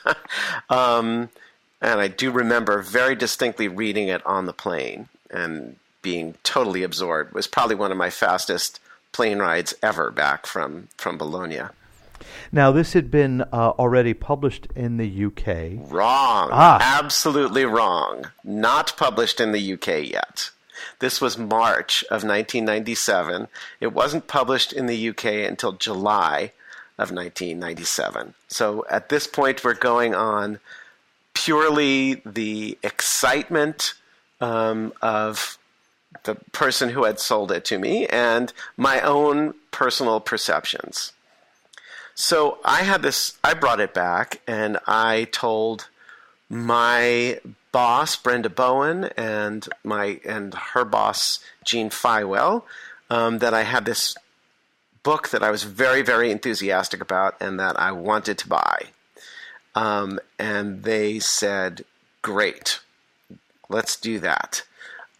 um, 0.70 1.28
and 1.80 2.00
I 2.00 2.08
do 2.08 2.30
remember 2.30 2.80
very 2.82 3.14
distinctly 3.14 3.68
reading 3.68 4.08
it 4.08 4.24
on 4.26 4.46
the 4.46 4.52
plane 4.52 5.08
and 5.30 5.76
being 6.00 6.34
totally 6.42 6.82
absorbed. 6.82 7.30
It 7.30 7.34
was 7.34 7.46
probably 7.46 7.76
one 7.76 7.90
of 7.90 7.96
my 7.96 8.10
fastest 8.10 8.80
plane 9.12 9.38
rides 9.38 9.74
ever 9.82 10.10
back 10.10 10.46
from, 10.46 10.88
from 10.96 11.18
Bologna. 11.18 11.62
Now, 12.50 12.70
this 12.70 12.92
had 12.92 13.10
been 13.10 13.42
uh, 13.42 13.70
already 13.78 14.14
published 14.14 14.68
in 14.76 14.96
the 14.96 15.24
UK. 15.24 15.90
Wrong. 15.90 16.50
Ah. 16.52 16.78
Absolutely 16.80 17.64
wrong. 17.64 18.26
Not 18.44 18.96
published 18.96 19.40
in 19.40 19.52
the 19.52 19.72
UK 19.72 20.10
yet. 20.10 20.50
This 20.98 21.20
was 21.20 21.36
March 21.38 22.02
of 22.04 22.22
1997. 22.24 23.48
It 23.80 23.92
wasn't 23.92 24.28
published 24.28 24.72
in 24.72 24.86
the 24.86 25.08
UK 25.08 25.24
until 25.48 25.72
July 25.72 26.52
of 27.02 27.10
1997. 27.10 28.34
So 28.48 28.86
at 28.88 29.08
this 29.08 29.26
point, 29.26 29.64
we're 29.64 29.74
going 29.74 30.14
on 30.14 30.60
purely 31.34 32.22
the 32.24 32.78
excitement 32.82 33.94
um, 34.40 34.92
of 35.02 35.58
the 36.24 36.36
person 36.52 36.90
who 36.90 37.04
had 37.04 37.18
sold 37.18 37.50
it 37.50 37.64
to 37.66 37.78
me 37.78 38.06
and 38.06 38.52
my 38.76 39.00
own 39.00 39.54
personal 39.70 40.20
perceptions. 40.20 41.12
So 42.14 42.58
I 42.64 42.82
had 42.82 43.02
this, 43.02 43.38
I 43.42 43.54
brought 43.54 43.80
it 43.80 43.94
back 43.94 44.40
and 44.46 44.78
I 44.86 45.28
told 45.32 45.88
my 46.48 47.40
boss, 47.72 48.14
Brenda 48.16 48.50
Bowen, 48.50 49.04
and 49.16 49.66
my 49.82 50.20
and 50.26 50.52
her 50.52 50.84
boss, 50.84 51.38
Jean 51.64 51.88
Feiwel, 51.88 52.64
um, 53.08 53.38
that 53.38 53.54
I 53.54 53.62
had 53.62 53.86
this 53.86 54.14
book 55.02 55.30
that 55.30 55.42
I 55.42 55.50
was 55.50 55.64
very, 55.64 56.02
very 56.02 56.30
enthusiastic 56.30 57.00
about 57.00 57.40
and 57.40 57.58
that 57.58 57.78
I 57.78 57.92
wanted 57.92 58.38
to 58.38 58.48
buy. 58.48 58.86
Um, 59.74 60.20
and 60.38 60.82
they 60.82 61.18
said, 61.18 61.84
Great, 62.20 62.80
let's 63.68 63.96
do 63.96 64.18
that. 64.20 64.62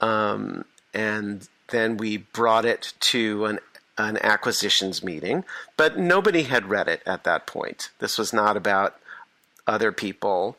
Um, 0.00 0.64
and 0.94 1.48
then 1.68 1.96
we 1.96 2.18
brought 2.18 2.64
it 2.64 2.92
to 3.00 3.46
an, 3.46 3.58
an 3.98 4.18
acquisitions 4.18 5.02
meeting, 5.02 5.44
but 5.76 5.98
nobody 5.98 6.44
had 6.44 6.68
read 6.68 6.88
it 6.88 7.02
at 7.06 7.24
that 7.24 7.46
point. 7.46 7.90
This 7.98 8.18
was 8.18 8.32
not 8.32 8.56
about 8.56 8.96
other 9.66 9.90
people 9.90 10.56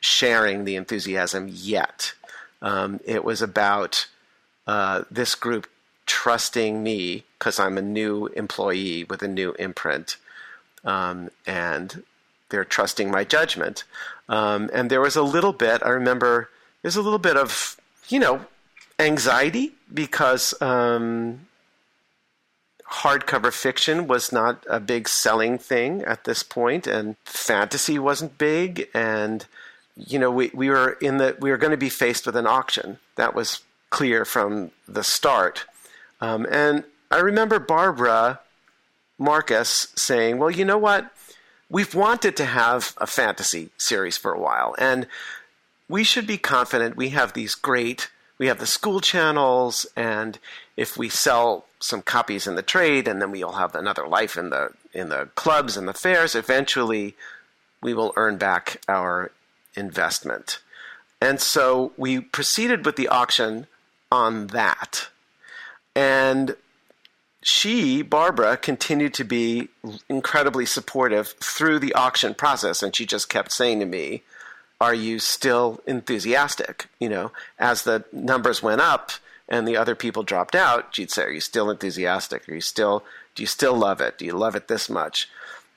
sharing 0.00 0.64
the 0.64 0.76
enthusiasm 0.76 1.48
yet. 1.50 2.14
Um, 2.60 3.00
it 3.04 3.24
was 3.24 3.42
about 3.42 4.06
uh, 4.66 5.02
this 5.10 5.34
group 5.34 5.66
trusting 6.22 6.80
me 6.84 7.24
because 7.36 7.58
I'm 7.58 7.76
a 7.76 7.82
new 7.82 8.28
employee 8.28 9.02
with 9.02 9.22
a 9.22 9.28
new 9.28 9.56
imprint, 9.58 10.18
um, 10.84 11.30
and 11.48 12.04
they're 12.48 12.64
trusting 12.64 13.10
my 13.10 13.24
judgment. 13.24 13.82
Um, 14.28 14.70
and 14.72 14.88
there 14.88 15.00
was 15.00 15.16
a 15.16 15.22
little 15.24 15.52
bit. 15.52 15.82
I 15.82 15.88
remember 15.88 16.48
there's 16.80 16.94
a 16.94 17.02
little 17.02 17.18
bit 17.18 17.36
of 17.36 17.76
you 18.08 18.20
know 18.20 18.46
anxiety 19.00 19.72
because 19.92 20.54
um, 20.62 21.40
hardcover 22.88 23.52
fiction 23.52 24.06
was 24.06 24.30
not 24.30 24.64
a 24.70 24.78
big 24.78 25.08
selling 25.08 25.58
thing 25.58 26.02
at 26.02 26.22
this 26.22 26.44
point, 26.44 26.86
and 26.86 27.16
fantasy 27.24 27.98
wasn't 27.98 28.38
big, 28.38 28.88
and 28.94 29.44
you 29.96 30.20
know 30.20 30.30
we, 30.30 30.52
we 30.54 30.70
were 30.70 30.92
in 31.00 31.16
the 31.16 31.36
we 31.40 31.50
were 31.50 31.58
going 31.58 31.72
to 31.72 31.76
be 31.88 31.90
faced 31.90 32.26
with 32.26 32.36
an 32.36 32.46
auction. 32.46 32.98
That 33.16 33.34
was 33.34 33.62
clear 33.90 34.24
from 34.24 34.70
the 34.86 35.02
start. 35.02 35.66
Um, 36.22 36.46
and 36.50 36.84
I 37.10 37.18
remember 37.18 37.58
Barbara 37.58 38.40
Marcus 39.18 39.88
saying, 39.94 40.38
"Well, 40.38 40.50
you 40.50 40.64
know 40.64 40.78
what? 40.78 41.10
We've 41.68 41.94
wanted 41.94 42.36
to 42.36 42.44
have 42.44 42.94
a 42.96 43.06
fantasy 43.06 43.70
series 43.76 44.16
for 44.16 44.32
a 44.32 44.38
while, 44.38 44.74
and 44.78 45.06
we 45.88 46.04
should 46.04 46.26
be 46.26 46.38
confident 46.38 46.96
we 46.96 47.10
have 47.10 47.34
these 47.34 47.54
great." 47.54 48.08
We 48.38 48.48
have 48.48 48.58
the 48.58 48.66
school 48.66 49.00
channels, 49.00 49.86
and 49.94 50.36
if 50.76 50.96
we 50.96 51.08
sell 51.08 51.66
some 51.78 52.02
copies 52.02 52.48
in 52.48 52.56
the 52.56 52.62
trade, 52.62 53.06
and 53.06 53.22
then 53.22 53.30
we'll 53.30 53.52
have 53.52 53.76
another 53.76 54.08
life 54.08 54.36
in 54.36 54.50
the 54.50 54.70
in 54.92 55.10
the 55.10 55.28
clubs 55.36 55.76
and 55.76 55.86
the 55.86 55.94
fairs. 55.94 56.34
Eventually, 56.34 57.14
we 57.80 57.94
will 57.94 58.12
earn 58.16 58.38
back 58.38 58.80
our 58.88 59.30
investment. 59.76 60.58
And 61.20 61.40
so 61.40 61.92
we 61.96 62.20
proceeded 62.20 62.84
with 62.84 62.96
the 62.96 63.06
auction 63.06 63.68
on 64.10 64.48
that. 64.48 65.08
And 65.94 66.56
she, 67.42 68.02
Barbara, 68.02 68.56
continued 68.56 69.14
to 69.14 69.24
be 69.24 69.68
incredibly 70.08 70.64
supportive 70.64 71.34
through 71.40 71.80
the 71.80 71.92
auction 71.94 72.34
process. 72.34 72.82
And 72.82 72.94
she 72.94 73.04
just 73.04 73.28
kept 73.28 73.52
saying 73.52 73.80
to 73.80 73.86
me, 73.86 74.22
Are 74.80 74.94
you 74.94 75.18
still 75.18 75.80
enthusiastic? 75.86 76.86
You 76.98 77.08
know, 77.08 77.32
as 77.58 77.82
the 77.82 78.04
numbers 78.12 78.62
went 78.62 78.80
up, 78.80 79.12
and 79.52 79.68
the 79.68 79.76
other 79.76 79.94
people 79.94 80.22
dropped 80.22 80.54
out, 80.54 80.94
she'd 80.94 81.10
say, 81.10 81.24
"Are 81.24 81.30
you 81.30 81.40
still 81.40 81.70
enthusiastic? 81.70 82.48
Are 82.48 82.54
you 82.54 82.60
still 82.60 83.04
do 83.34 83.42
you 83.42 83.46
still 83.46 83.74
love 83.74 84.00
it? 84.00 84.18
Do 84.18 84.24
you 84.24 84.32
love 84.32 84.56
it 84.56 84.68
this 84.68 84.88
much?" 84.88 85.28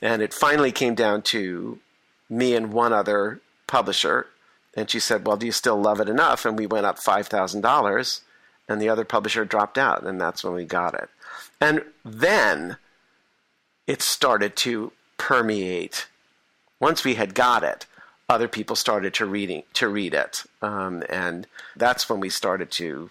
And 0.01 0.21
it 0.21 0.33
finally 0.33 0.71
came 0.71 0.95
down 0.95 1.21
to 1.23 1.79
me 2.29 2.55
and 2.55 2.71
one 2.71 2.93
other 2.93 3.41
publisher, 3.67 4.27
and 4.75 4.89
she 4.89 4.99
said, 4.99 5.27
"Well, 5.27 5.37
do 5.37 5.45
you 5.45 5.51
still 5.51 5.79
love 5.79 5.99
it 5.99 6.09
enough?" 6.09 6.45
And 6.45 6.57
we 6.57 6.67
went 6.67 6.85
up 6.85 6.99
five 6.99 7.27
thousand 7.27 7.61
dollars, 7.61 8.21
and 8.67 8.81
the 8.81 8.89
other 8.89 9.05
publisher 9.05 9.45
dropped 9.45 9.77
out, 9.77 10.03
and 10.03 10.19
that's 10.19 10.43
when 10.43 10.53
we 10.53 10.65
got 10.65 10.93
it. 10.93 11.09
And 11.61 11.83
then 12.03 12.77
it 13.87 14.01
started 14.01 14.55
to 14.57 14.91
permeate. 15.17 16.07
Once 16.79 17.03
we 17.03 17.15
had 17.15 17.33
got 17.33 17.63
it, 17.63 17.85
other 18.27 18.47
people 18.47 18.75
started 18.75 19.13
to 19.13 19.25
reading 19.25 19.63
to 19.73 19.87
read 19.87 20.13
it, 20.13 20.43
um, 20.61 21.03
and 21.09 21.47
that's 21.75 22.09
when 22.09 22.19
we 22.19 22.29
started 22.29 22.71
to 22.71 23.09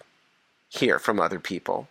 hear 0.69 0.99
from 0.99 1.19
other 1.19 1.39
people. 1.39 1.87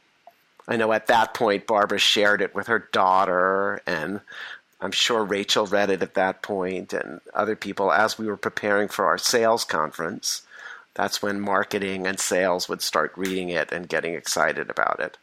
I 0.68 0.76
know 0.76 0.92
at 0.92 1.06
that 1.08 1.34
point 1.34 1.66
Barbara 1.66 1.98
shared 1.98 2.42
it 2.42 2.54
with 2.54 2.66
her 2.66 2.88
daughter, 2.92 3.80
and 3.86 4.20
I'm 4.80 4.92
sure 4.92 5.24
Rachel 5.24 5.66
read 5.66 5.90
it 5.90 6.02
at 6.02 6.14
that 6.14 6.42
point, 6.42 6.92
and 6.92 7.20
other 7.32 7.56
people 7.56 7.92
as 7.92 8.18
we 8.18 8.26
were 8.26 8.36
preparing 8.36 8.88
for 8.88 9.06
our 9.06 9.18
sales 9.18 9.64
conference. 9.64 10.42
That's 10.94 11.22
when 11.22 11.40
marketing 11.40 12.06
and 12.06 12.18
sales 12.18 12.68
would 12.68 12.82
start 12.82 13.12
reading 13.16 13.48
it 13.48 13.72
and 13.72 13.88
getting 13.88 14.14
excited 14.14 14.70
about 14.70 15.00
it. 15.00 15.18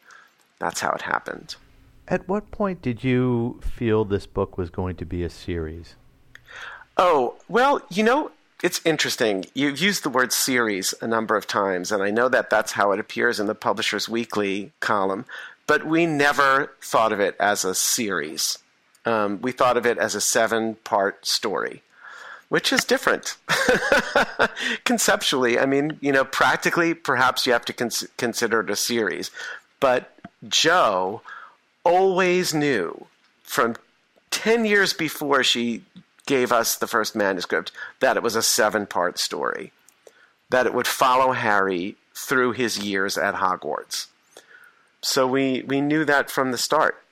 That's 0.58 0.80
how 0.80 0.92
it 0.92 1.02
happened. 1.02 1.56
At 2.08 2.28
what 2.28 2.50
point 2.50 2.82
did 2.82 3.02
you 3.02 3.60
feel 3.62 4.04
this 4.04 4.26
book 4.26 4.58
was 4.58 4.70
going 4.70 4.96
to 4.96 5.06
be 5.06 5.22
a 5.22 5.30
series? 5.30 5.94
Oh, 6.96 7.36
well, 7.48 7.80
you 7.90 8.02
know, 8.02 8.30
it's 8.62 8.80
interesting. 8.84 9.46
You've 9.54 9.80
used 9.80 10.04
the 10.04 10.10
word 10.10 10.32
series 10.32 10.94
a 11.00 11.06
number 11.06 11.36
of 11.36 11.46
times, 11.46 11.90
and 11.90 12.02
I 12.02 12.10
know 12.10 12.28
that 12.28 12.50
that's 12.50 12.72
how 12.72 12.92
it 12.92 13.00
appears 13.00 13.40
in 13.40 13.46
the 13.46 13.54
Publishers 13.54 14.08
Weekly 14.08 14.72
column, 14.80 15.24
but 15.66 15.86
we 15.86 16.06
never 16.06 16.72
thought 16.80 17.12
of 17.12 17.20
it 17.20 17.34
as 17.40 17.64
a 17.64 17.74
series. 17.74 18.58
Um, 19.04 19.40
we 19.40 19.52
thought 19.52 19.76
of 19.76 19.84
it 19.84 19.98
as 19.98 20.14
a 20.14 20.20
seven 20.20 20.76
part 20.84 21.26
story, 21.26 21.82
which 22.52 22.70
is 22.70 22.84
different. 22.84 23.38
Conceptually, 24.84 25.58
I 25.58 25.64
mean, 25.64 25.96
you 26.02 26.12
know, 26.12 26.22
practically, 26.22 26.92
perhaps 26.92 27.46
you 27.46 27.52
have 27.54 27.64
to 27.64 27.72
cons- 27.72 28.06
consider 28.18 28.60
it 28.60 28.68
a 28.68 28.76
series, 28.76 29.30
but 29.80 30.14
Jo 30.46 31.22
always 31.82 32.52
knew 32.52 33.06
from 33.42 33.76
10 34.32 34.66
years 34.66 34.92
before 34.92 35.42
she 35.42 35.80
gave 36.26 36.52
us 36.52 36.76
the 36.76 36.86
first 36.86 37.16
manuscript 37.16 37.72
that 38.00 38.18
it 38.18 38.22
was 38.22 38.36
a 38.36 38.42
seven 38.42 38.84
part 38.84 39.18
story, 39.18 39.72
that 40.50 40.66
it 40.66 40.74
would 40.74 40.86
follow 40.86 41.32
Harry 41.32 41.96
through 42.14 42.52
his 42.52 42.78
years 42.78 43.16
at 43.16 43.36
Hogwarts. 43.36 44.08
So 45.00 45.26
we, 45.26 45.62
we 45.62 45.80
knew 45.80 46.04
that 46.04 46.30
from 46.30 46.50
the 46.50 46.58
start. 46.58 47.02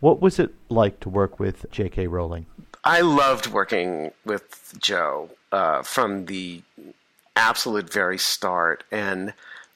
What 0.00 0.22
was 0.22 0.38
it 0.38 0.54
like 0.70 1.00
to 1.00 1.10
work 1.10 1.38
with 1.38 1.70
J.K. 1.70 2.06
Rowling? 2.06 2.46
I 2.86 3.00
loved 3.00 3.48
working 3.48 4.12
with 4.24 4.74
Jo 4.78 5.30
uh, 5.50 5.82
from 5.82 6.26
the 6.26 6.62
absolute 7.34 7.92
very 7.92 8.16
start. 8.16 8.84
And 8.92 9.34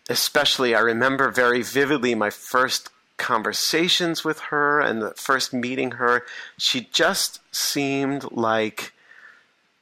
especially, 0.09 0.77
I 0.77 0.79
remember 0.79 1.29
very 1.33 1.61
vividly 1.61 2.15
my 2.15 2.31
first 2.31 2.89
conversations 3.17 4.25
with 4.25 4.39
her 4.39 4.81
and 4.81 5.03
the 5.03 5.11
first 5.11 5.53
meeting 5.53 5.91
her, 5.93 6.23
she 6.57 6.89
just 6.93 7.41
seemed 7.53 8.31
like 8.31 8.93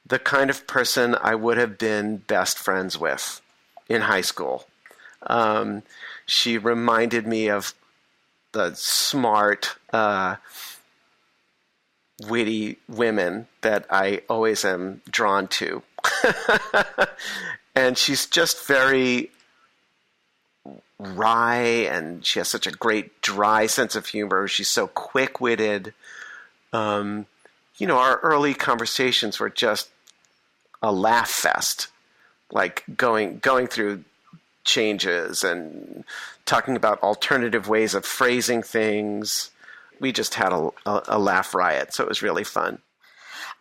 the 0.07 0.19
kind 0.19 0.49
of 0.49 0.67
person 0.67 1.15
I 1.15 1.35
would 1.35 1.59
have 1.59 1.77
been 1.77 2.17
best 2.17 2.59
friends 2.59 2.99
with 2.99 3.43
in 3.91 4.01
high 4.01 4.23
school. 4.23 4.67
Um, 5.27 5.83
she 6.25 6.57
reminded 6.57 7.27
me 7.27 7.51
of 7.51 7.75
the 8.53 8.73
smart, 8.75 9.77
uh, 9.93 10.37
witty 12.27 12.79
women 12.89 13.47
that 13.61 13.87
I 13.91 14.23
always 14.29 14.65
am 14.65 15.03
drawn 15.09 15.49
to. 15.49 15.83
and 17.75 17.97
she's 17.97 18.27
just 18.27 18.67
very 18.67 19.31
wry 20.99 21.59
and 21.59 22.27
she 22.27 22.41
has 22.41 22.49
such 22.49 22.67
a 22.67 22.73
great 22.73 23.23
dry 23.23 23.67
sense 23.67 23.95
of 23.95 24.07
humor. 24.07 24.49
She's 24.49 24.69
so 24.69 24.89
quick 24.89 25.41
witted. 25.41 25.95
Um, 26.73 27.27
you 27.77 27.87
know, 27.87 27.99
our 27.99 28.19
early 28.19 28.55
conversations 28.55 29.39
were 29.39 29.51
just 29.51 29.89
a 30.83 30.93
laugh 30.93 31.31
fest, 31.31 31.89
like 32.51 32.85
going 32.97 33.39
going 33.39 33.69
through 33.69 34.05
changes 34.65 35.43
and 35.45 36.05
talking 36.45 36.77
about 36.77 37.03
alternative 37.03 37.69
ways 37.69 37.95
of 37.95 38.05
phrasing 38.05 38.63
things. 38.63 39.51
We 40.01 40.13
just 40.13 40.35
had 40.35 40.53
a, 40.53 40.71
a, 40.87 41.03
a 41.09 41.19
laugh 41.19 41.55
riot, 41.55 41.95
so 41.95 42.03
it 42.03 42.09
was 42.09 42.23
really 42.23 42.45
fun. 42.45 42.81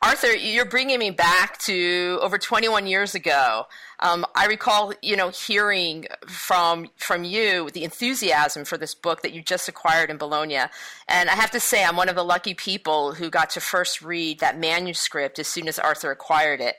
Arthur, 0.02 0.32
you're 0.36 0.66
bringing 0.66 1.00
me 1.00 1.10
back 1.10 1.58
to 1.60 2.20
over 2.22 2.38
21 2.38 2.86
years 2.86 3.16
ago. 3.16 3.66
Um, 4.00 4.28
I 4.36 4.46
recall, 4.46 4.94
you 5.02 5.16
know, 5.16 5.30
hearing 5.30 6.06
from 6.28 6.90
from 6.98 7.24
you 7.24 7.72
the 7.72 7.84
enthusiasm 7.84 8.64
for 8.64 8.78
this 8.78 8.94
book 8.94 9.24
that 9.24 9.34
you 9.34 9.42
just 9.42 9.68
acquired 9.68 10.12
in 10.12 10.18
Bologna, 10.18 10.60
and 11.08 11.30
I 11.30 11.34
have 11.34 11.50
to 11.52 11.60
say, 11.60 11.84
I'm 11.84 11.96
one 11.96 12.10
of 12.10 12.16
the 12.16 12.24
lucky 12.24 12.54
people 12.54 13.14
who 13.14 13.32
got 13.32 13.50
to 13.52 13.60
first 13.60 14.04
read 14.04 14.40
that 14.40 14.60
manuscript 14.60 15.40
as 15.40 15.48
soon 15.48 15.68
as 15.68 15.80
Arthur 15.80 16.12
acquired 16.12 16.62
it. 16.62 16.76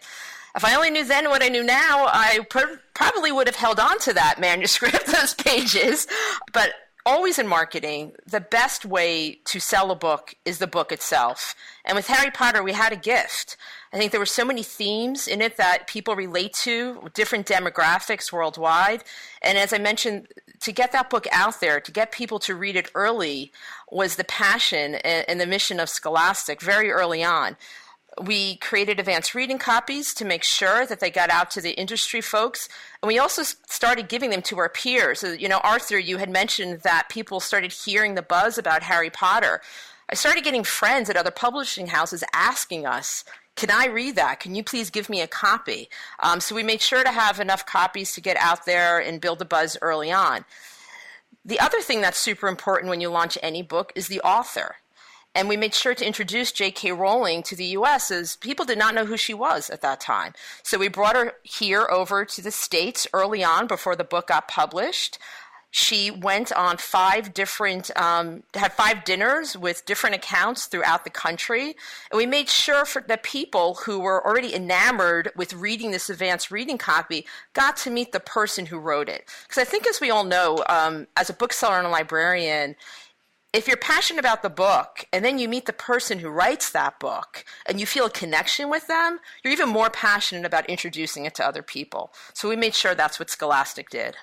If 0.54 0.64
I 0.64 0.76
only 0.76 0.90
knew 0.90 1.04
then 1.04 1.28
what 1.28 1.42
I 1.42 1.48
knew 1.48 1.64
now, 1.64 2.06
I 2.06 2.40
pr- 2.48 2.80
probably 2.94 3.32
would 3.32 3.48
have 3.48 3.56
held 3.56 3.80
on 3.80 3.98
to 4.00 4.12
that 4.12 4.36
manuscript, 4.40 5.06
those 5.06 5.34
pages. 5.34 6.06
But 6.52 6.70
always 7.08 7.38
in 7.38 7.46
marketing, 7.46 8.12
the 8.26 8.40
best 8.40 8.84
way 8.84 9.40
to 9.46 9.58
sell 9.58 9.90
a 9.90 9.96
book 9.96 10.34
is 10.44 10.58
the 10.58 10.66
book 10.66 10.92
itself. 10.92 11.54
And 11.86 11.96
with 11.96 12.06
Harry 12.06 12.30
Potter, 12.30 12.62
we 12.62 12.74
had 12.74 12.92
a 12.92 12.96
gift. 12.96 13.56
I 13.94 13.96
think 13.96 14.12
there 14.12 14.20
were 14.20 14.26
so 14.26 14.44
many 14.44 14.62
themes 14.62 15.26
in 15.26 15.40
it 15.40 15.56
that 15.56 15.86
people 15.86 16.14
relate 16.14 16.52
to, 16.64 17.08
different 17.14 17.46
demographics 17.46 18.30
worldwide. 18.30 19.04
And 19.40 19.56
as 19.56 19.72
I 19.72 19.78
mentioned, 19.78 20.28
to 20.60 20.70
get 20.70 20.92
that 20.92 21.08
book 21.08 21.26
out 21.32 21.60
there, 21.60 21.80
to 21.80 21.90
get 21.90 22.12
people 22.12 22.38
to 22.40 22.54
read 22.54 22.76
it 22.76 22.90
early, 22.94 23.52
was 23.90 24.16
the 24.16 24.24
passion 24.24 24.96
and 24.96 25.40
the 25.40 25.46
mission 25.46 25.80
of 25.80 25.88
Scholastic 25.88 26.60
very 26.60 26.90
early 26.90 27.24
on 27.24 27.56
we 28.22 28.56
created 28.56 28.98
advanced 28.98 29.34
reading 29.34 29.58
copies 29.58 30.14
to 30.14 30.24
make 30.24 30.42
sure 30.42 30.86
that 30.86 31.00
they 31.00 31.10
got 31.10 31.30
out 31.30 31.50
to 31.52 31.60
the 31.60 31.72
industry 31.72 32.20
folks. 32.20 32.68
And 33.02 33.08
we 33.08 33.18
also 33.18 33.42
started 33.42 34.08
giving 34.08 34.30
them 34.30 34.42
to 34.42 34.58
our 34.58 34.68
peers. 34.68 35.20
So, 35.20 35.32
you 35.32 35.48
know, 35.48 35.60
Arthur, 35.62 35.98
you 35.98 36.18
had 36.18 36.30
mentioned 36.30 36.80
that 36.80 37.08
people 37.08 37.40
started 37.40 37.72
hearing 37.72 38.14
the 38.14 38.22
buzz 38.22 38.58
about 38.58 38.82
Harry 38.84 39.10
Potter. 39.10 39.60
I 40.10 40.14
started 40.14 40.44
getting 40.44 40.64
friends 40.64 41.10
at 41.10 41.16
other 41.16 41.30
publishing 41.30 41.88
houses 41.88 42.24
asking 42.32 42.86
us, 42.86 43.24
can 43.56 43.70
I 43.70 43.86
read 43.86 44.14
that? 44.16 44.40
Can 44.40 44.54
you 44.54 44.62
please 44.62 44.88
give 44.88 45.10
me 45.10 45.20
a 45.20 45.26
copy? 45.26 45.88
Um, 46.20 46.40
so 46.40 46.54
we 46.54 46.62
made 46.62 46.80
sure 46.80 47.02
to 47.02 47.10
have 47.10 47.40
enough 47.40 47.66
copies 47.66 48.14
to 48.14 48.20
get 48.20 48.36
out 48.36 48.64
there 48.66 49.00
and 49.00 49.20
build 49.20 49.40
the 49.40 49.44
buzz 49.44 49.76
early 49.82 50.12
on. 50.12 50.44
The 51.44 51.58
other 51.58 51.80
thing 51.80 52.00
that's 52.00 52.18
super 52.18 52.46
important 52.46 52.88
when 52.88 53.00
you 53.00 53.08
launch 53.08 53.36
any 53.42 53.62
book 53.62 53.92
is 53.94 54.08
the 54.08 54.20
author. 54.20 54.76
And 55.38 55.48
we 55.48 55.56
made 55.56 55.72
sure 55.72 55.94
to 55.94 56.04
introduce 56.04 56.50
J.K. 56.50 56.90
Rowling 56.90 57.44
to 57.44 57.54
the 57.54 57.66
U.S. 57.66 58.10
as 58.10 58.34
people 58.34 58.64
did 58.64 58.76
not 58.76 58.92
know 58.92 59.04
who 59.04 59.16
she 59.16 59.34
was 59.34 59.70
at 59.70 59.82
that 59.82 60.00
time. 60.00 60.32
So 60.64 60.78
we 60.78 60.88
brought 60.88 61.14
her 61.14 61.34
here 61.44 61.86
over 61.88 62.24
to 62.24 62.42
the 62.42 62.50
States 62.50 63.06
early 63.12 63.44
on 63.44 63.68
before 63.68 63.94
the 63.94 64.02
book 64.02 64.26
got 64.26 64.48
published. 64.48 65.16
she 65.70 66.10
went 66.10 66.50
on 66.52 66.76
five 66.76 67.34
different 67.34 67.90
um, 67.96 68.42
had 68.54 68.72
five 68.72 69.04
dinners 69.04 69.56
with 69.56 69.84
different 69.84 70.16
accounts 70.16 70.66
throughout 70.66 71.04
the 71.04 71.10
country 71.10 71.76
and 72.10 72.16
we 72.16 72.24
made 72.26 72.48
sure 72.48 72.84
for 72.86 73.02
that 73.06 73.22
people 73.22 73.74
who 73.84 74.00
were 74.00 74.24
already 74.26 74.54
enamored 74.54 75.30
with 75.36 75.52
reading 75.52 75.90
this 75.90 76.08
advanced 76.08 76.50
reading 76.50 76.78
copy 76.78 77.26
got 77.52 77.76
to 77.76 77.90
meet 77.90 78.12
the 78.12 78.20
person 78.20 78.64
who 78.66 78.78
wrote 78.78 79.10
it 79.10 79.28
because 79.42 79.60
i 79.60 79.64
think 79.64 79.86
as 79.86 80.00
we 80.00 80.10
all 80.10 80.24
know 80.24 80.64
um, 80.70 81.06
as 81.18 81.28
a 81.28 81.34
bookseller 81.34 81.76
and 81.76 81.86
a 81.86 81.90
librarian 81.90 82.74
if 83.58 83.66
you're 83.66 83.76
passionate 83.76 84.20
about 84.20 84.42
the 84.42 84.48
book 84.48 85.04
and 85.12 85.24
then 85.24 85.40
you 85.40 85.48
meet 85.48 85.66
the 85.66 85.72
person 85.72 86.20
who 86.20 86.28
writes 86.28 86.70
that 86.70 87.00
book 87.00 87.44
and 87.66 87.80
you 87.80 87.86
feel 87.86 88.06
a 88.06 88.10
connection 88.10 88.70
with 88.70 88.86
them, 88.86 89.18
you're 89.42 89.52
even 89.52 89.68
more 89.68 89.90
passionate 89.90 90.44
about 90.44 90.70
introducing 90.70 91.24
it 91.24 91.34
to 91.34 91.44
other 91.44 91.62
people. 91.62 92.12
So 92.34 92.48
we 92.48 92.54
made 92.54 92.76
sure 92.76 92.94
that's 92.94 93.18
what 93.18 93.30
Scholastic 93.30 93.90
did. 93.90 94.16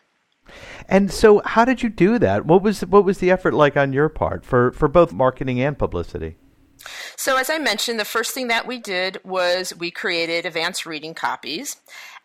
And 0.88 1.12
so, 1.12 1.42
how 1.44 1.66
did 1.66 1.84
you 1.84 1.90
do 1.90 2.18
that? 2.20 2.46
What 2.46 2.62
was 2.62 2.86
what 2.86 3.04
was 3.04 3.18
the 3.18 3.32
effort 3.32 3.54
like 3.54 3.76
on 3.76 3.92
your 3.92 4.08
part 4.10 4.46
for 4.46 4.72
for 4.72 4.88
both 4.88 5.12
marketing 5.12 5.60
and 5.60 5.78
publicity? 5.78 6.38
So, 7.16 7.38
as 7.38 7.50
I 7.50 7.58
mentioned, 7.58 8.00
the 8.00 8.06
first 8.06 8.34
thing 8.34 8.48
that 8.50 8.68
we 8.68 8.78
did 8.78 9.20
was 9.26 9.76
we 9.76 9.90
created 9.90 10.46
advanced 10.46 10.86
reading 10.86 11.16
copies. 11.16 11.78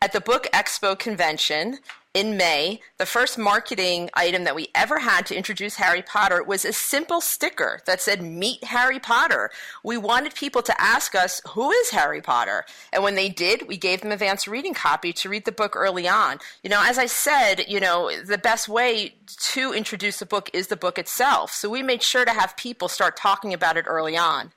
At 0.02 0.12
the 0.12 0.20
Book 0.20 0.48
Expo 0.52 0.98
convention, 0.98 1.78
in 2.12 2.36
May, 2.36 2.80
the 2.98 3.06
first 3.06 3.38
marketing 3.38 4.10
item 4.14 4.42
that 4.42 4.56
we 4.56 4.68
ever 4.74 4.98
had 4.98 5.26
to 5.26 5.36
introduce 5.36 5.76
Harry 5.76 6.02
Potter 6.02 6.42
was 6.42 6.64
a 6.64 6.72
simple 6.72 7.20
sticker 7.20 7.80
that 7.86 8.00
said, 8.00 8.20
Meet 8.20 8.64
Harry 8.64 8.98
Potter. 8.98 9.50
We 9.84 9.96
wanted 9.96 10.34
people 10.34 10.60
to 10.62 10.80
ask 10.80 11.14
us, 11.14 11.40
Who 11.50 11.70
is 11.70 11.90
Harry 11.90 12.20
Potter? 12.20 12.64
And 12.92 13.04
when 13.04 13.14
they 13.14 13.28
did, 13.28 13.68
we 13.68 13.76
gave 13.76 14.00
them 14.00 14.10
advanced 14.10 14.48
reading 14.48 14.74
copy 14.74 15.12
to 15.12 15.28
read 15.28 15.44
the 15.44 15.52
book 15.52 15.76
early 15.76 16.08
on. 16.08 16.40
You 16.64 16.70
know, 16.70 16.82
as 16.84 16.98
I 16.98 17.06
said, 17.06 17.66
you 17.68 17.78
know, 17.78 18.10
the 18.24 18.38
best 18.38 18.68
way 18.68 19.14
to 19.52 19.72
introduce 19.72 20.20
a 20.20 20.26
book 20.26 20.50
is 20.52 20.66
the 20.66 20.76
book 20.76 20.98
itself. 20.98 21.52
So 21.52 21.70
we 21.70 21.82
made 21.82 22.02
sure 22.02 22.24
to 22.24 22.32
have 22.32 22.56
people 22.56 22.88
start 22.88 23.16
talking 23.16 23.54
about 23.54 23.76
it 23.76 23.84
early 23.86 24.16
on. 24.16 24.50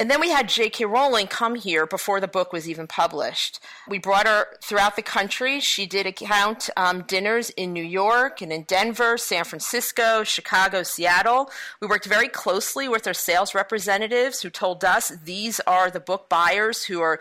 And 0.00 0.08
then 0.08 0.20
we 0.20 0.30
had 0.30 0.48
J.K. 0.48 0.84
Rowling 0.84 1.26
come 1.26 1.56
here 1.56 1.84
before 1.84 2.20
the 2.20 2.28
book 2.28 2.52
was 2.52 2.68
even 2.68 2.86
published. 2.86 3.58
We 3.88 3.98
brought 3.98 4.28
her 4.28 4.46
throughout 4.62 4.94
the 4.94 5.02
country. 5.02 5.58
She 5.58 5.86
did 5.86 6.06
account 6.06 6.70
um, 6.76 7.02
dinners 7.02 7.50
in 7.50 7.72
New 7.72 7.82
York 7.82 8.40
and 8.40 8.52
in 8.52 8.62
Denver, 8.62 9.18
San 9.18 9.42
Francisco, 9.42 10.22
Chicago, 10.22 10.84
Seattle. 10.84 11.50
We 11.80 11.88
worked 11.88 12.06
very 12.06 12.28
closely 12.28 12.88
with 12.88 13.08
our 13.08 13.14
sales 13.14 13.56
representatives 13.56 14.40
who 14.40 14.50
told 14.50 14.84
us 14.84 15.08
these 15.24 15.58
are 15.66 15.90
the 15.90 15.98
book 15.98 16.28
buyers 16.28 16.84
who 16.84 17.00
are 17.00 17.18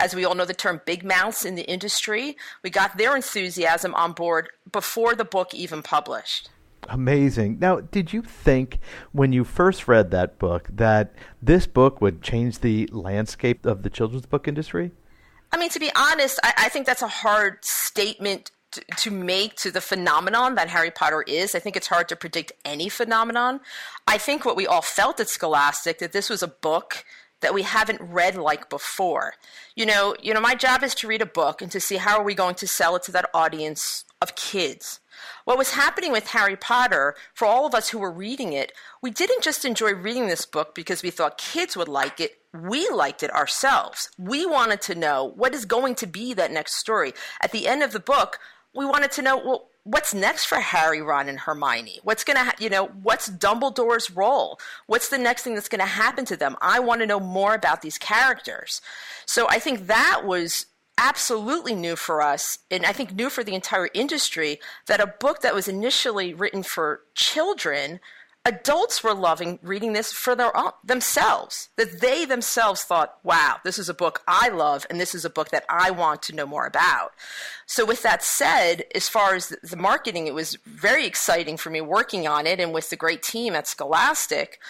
as 0.00 0.14
we 0.14 0.24
all 0.24 0.34
know 0.34 0.46
the 0.46 0.54
term 0.54 0.80
big 0.86 1.04
mouths 1.04 1.44
in 1.44 1.56
the 1.56 1.70
industry. 1.70 2.36
We 2.62 2.70
got 2.70 2.96
their 2.96 3.14
enthusiasm 3.14 3.94
on 3.94 4.12
board 4.12 4.48
before 4.72 5.14
the 5.14 5.26
book 5.26 5.54
even 5.54 5.82
published. 5.82 6.48
Amazing. 6.88 7.58
Now, 7.60 7.80
did 7.80 8.12
you 8.12 8.22
think 8.22 8.78
when 9.12 9.32
you 9.32 9.44
first 9.44 9.88
read 9.88 10.10
that 10.10 10.38
book 10.38 10.68
that 10.72 11.14
this 11.42 11.66
book 11.66 12.00
would 12.00 12.22
change 12.22 12.60
the 12.60 12.86
landscape 12.92 13.64
of 13.66 13.82
the 13.82 13.90
children's 13.90 14.26
book 14.26 14.46
industry? 14.48 14.92
I 15.52 15.56
mean, 15.56 15.70
to 15.70 15.78
be 15.78 15.90
honest, 15.94 16.40
I, 16.42 16.52
I 16.58 16.68
think 16.68 16.86
that's 16.86 17.02
a 17.02 17.08
hard 17.08 17.64
statement 17.64 18.50
to, 18.72 18.82
to 18.98 19.10
make 19.10 19.54
to 19.56 19.70
the 19.70 19.80
phenomenon 19.80 20.56
that 20.56 20.68
Harry 20.68 20.90
Potter 20.90 21.22
is. 21.22 21.54
I 21.54 21.60
think 21.60 21.76
it's 21.76 21.86
hard 21.86 22.08
to 22.08 22.16
predict 22.16 22.52
any 22.64 22.88
phenomenon. 22.88 23.60
I 24.06 24.18
think 24.18 24.44
what 24.44 24.56
we 24.56 24.66
all 24.66 24.82
felt 24.82 25.20
at 25.20 25.28
Scholastic 25.28 25.98
that 26.00 26.12
this 26.12 26.28
was 26.28 26.42
a 26.42 26.48
book 26.48 27.04
that 27.44 27.54
we 27.54 27.62
haven't 27.62 28.00
read 28.00 28.36
like 28.36 28.68
before. 28.68 29.34
You 29.76 29.86
know, 29.86 30.16
you 30.20 30.34
know, 30.34 30.40
my 30.40 30.54
job 30.54 30.82
is 30.82 30.94
to 30.96 31.06
read 31.06 31.22
a 31.22 31.26
book 31.26 31.62
and 31.62 31.70
to 31.72 31.78
see 31.78 31.96
how 31.96 32.18
are 32.18 32.24
we 32.24 32.34
going 32.34 32.54
to 32.56 32.66
sell 32.66 32.96
it 32.96 33.02
to 33.04 33.12
that 33.12 33.30
audience 33.32 34.04
of 34.20 34.34
kids. 34.34 35.00
What 35.44 35.58
was 35.58 35.72
happening 35.72 36.10
with 36.10 36.28
Harry 36.28 36.56
Potter, 36.56 37.14
for 37.34 37.46
all 37.46 37.66
of 37.66 37.74
us 37.74 37.90
who 37.90 37.98
were 37.98 38.10
reading 38.10 38.52
it, 38.52 38.72
we 39.02 39.10
didn't 39.10 39.44
just 39.44 39.64
enjoy 39.64 39.92
reading 39.92 40.26
this 40.26 40.46
book 40.46 40.74
because 40.74 41.02
we 41.02 41.10
thought 41.10 41.38
kids 41.38 41.76
would 41.76 41.88
like 41.88 42.18
it. 42.18 42.38
We 42.52 42.88
liked 42.88 43.22
it 43.22 43.34
ourselves. 43.34 44.10
We 44.18 44.46
wanted 44.46 44.80
to 44.82 44.94
know 44.94 45.32
what 45.36 45.54
is 45.54 45.66
going 45.66 45.96
to 45.96 46.06
be 46.06 46.34
that 46.34 46.50
next 46.50 46.76
story. 46.76 47.12
At 47.42 47.52
the 47.52 47.68
end 47.68 47.82
of 47.82 47.92
the 47.92 48.00
book, 48.00 48.38
we 48.74 48.86
wanted 48.86 49.12
to 49.12 49.22
know, 49.22 49.36
well, 49.36 49.68
what's 49.84 50.14
next 50.14 50.46
for 50.46 50.56
Harry, 50.56 51.00
Ron, 51.00 51.28
and 51.28 51.38
Hermione? 51.38 52.00
What's 52.02 52.24
going 52.24 52.38
to, 52.38 52.44
ha- 52.44 52.56
you 52.58 52.70
know, 52.70 52.86
what's 52.86 53.30
Dumbledore's 53.30 54.10
role? 54.10 54.58
What's 54.86 55.10
the 55.10 55.18
next 55.18 55.42
thing 55.42 55.54
that's 55.54 55.68
going 55.68 55.80
to 55.80 55.86
happen 55.86 56.24
to 56.26 56.36
them? 56.36 56.56
I 56.60 56.80
want 56.80 57.00
to 57.02 57.06
know 57.06 57.20
more 57.20 57.54
about 57.54 57.82
these 57.82 57.98
characters. 57.98 58.80
So 59.26 59.46
I 59.48 59.58
think 59.58 59.86
that 59.86 60.22
was 60.24 60.66
absolutely 60.96 61.74
new 61.74 61.96
for 61.96 62.22
us, 62.22 62.58
and 62.70 62.86
I 62.86 62.92
think 62.92 63.14
new 63.14 63.28
for 63.28 63.44
the 63.44 63.54
entire 63.54 63.88
industry, 63.94 64.60
that 64.86 65.00
a 65.00 65.06
book 65.06 65.40
that 65.40 65.54
was 65.54 65.68
initially 65.68 66.32
written 66.32 66.62
for 66.62 67.00
children, 67.14 68.00
adults 68.44 69.02
were 69.02 69.14
loving 69.14 69.58
reading 69.62 69.92
this 69.94 70.12
for 70.12 70.34
their 70.34 70.54
own, 70.56 70.72
themselves. 70.84 71.70
That 71.76 72.00
they 72.00 72.24
themselves 72.24 72.82
thought, 72.82 73.18
"Wow, 73.22 73.60
this 73.64 73.78
is 73.78 73.88
a 73.88 73.94
book 73.94 74.22
I 74.28 74.48
love, 74.48 74.86
and 74.90 75.00
this 75.00 75.14
is 75.14 75.24
a 75.24 75.30
book 75.30 75.48
that 75.50 75.64
I 75.68 75.90
want 75.90 76.22
to 76.24 76.34
know 76.34 76.46
more 76.46 76.66
about." 76.66 77.14
So, 77.66 77.84
with 77.84 78.02
that 78.02 78.22
said, 78.22 78.84
as 78.94 79.08
far 79.08 79.34
as 79.34 79.48
the 79.62 79.76
marketing, 79.76 80.26
it 80.26 80.34
was 80.34 80.58
very 80.66 81.06
exciting 81.06 81.56
for 81.56 81.70
me 81.70 81.80
working 81.80 82.28
on 82.28 82.46
it, 82.46 82.60
and 82.60 82.74
with 82.74 82.90
the 82.90 82.96
great 82.96 83.22
team 83.22 83.54
at 83.54 83.66
Scholastic, 83.66 84.60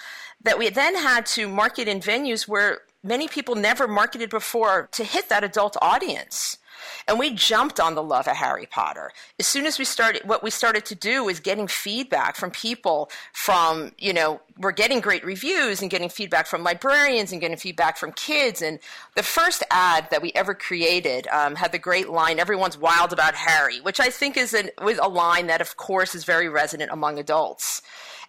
that 0.41 0.59
we 0.59 0.69
then 0.69 0.95
had 0.95 1.27
to 1.27 1.49
market 1.49 1.89
in 1.89 2.01
venues 2.01 2.47
where 2.47 2.83
many 3.05 3.29
people 3.29 3.55
never 3.55 3.87
marketed 3.87 4.31
before 4.31 4.89
to 4.93 5.05
hit 5.05 5.29
that 5.29 5.45
adult 5.45 5.77
audience. 5.81 6.59
And 7.07 7.19
we 7.19 7.31
jumped 7.31 7.81
on 7.81 7.95
the 7.95 8.03
love 8.03 8.27
of 8.29 8.37
Harry 8.37 8.67
Potter. 8.67 9.13
As 9.39 9.47
soon 9.47 9.67
as 9.67 9.79
we 9.79 9.85
started, 9.85 10.23
what 10.25 10.43
we 10.43 10.51
started 10.51 10.85
to 10.87 10.95
do 10.95 11.25
was 11.25 11.41
getting 11.41 11.67
feedback 11.67 12.37
from 12.37 12.51
people 12.51 13.11
from, 13.33 13.93
you 13.99 14.13
know, 14.13 14.41
we're 14.59 14.73
getting 14.73 15.01
great 15.01 15.25
reviews 15.25 15.83
and 15.83 15.91
getting 15.91 16.09
feedback 16.09 16.47
from 16.47 16.63
librarians 16.63 17.33
and 17.33 17.41
getting 17.41 17.57
feedback 17.57 17.97
from 17.97 18.13
kids. 18.13 18.63
And 18.63 18.79
the 19.17 19.23
first 19.23 19.63
ad 19.71 20.09
that 20.11 20.23
we 20.23 20.33
ever 20.35 20.55
created 20.55 21.27
um, 21.29 21.55
had 21.55 21.73
the 21.73 21.79
great 21.79 22.09
line, 22.09 22.39
everyone's 22.39 22.79
wild 22.79 23.13
about 23.13 23.35
Harry, 23.35 23.81
which 23.81 24.01
I 24.01 24.11
think 24.11 24.37
is 24.37 24.55
an, 24.55 24.71
was 24.83 24.99
a 24.99 25.09
line 25.09 25.47
that, 25.49 25.61
of 25.61 25.77
course, 25.77 26.15
is 26.15 26.25
very 26.25 26.49
resonant 26.49 26.91
among 26.91 27.19
adults. 27.19 27.83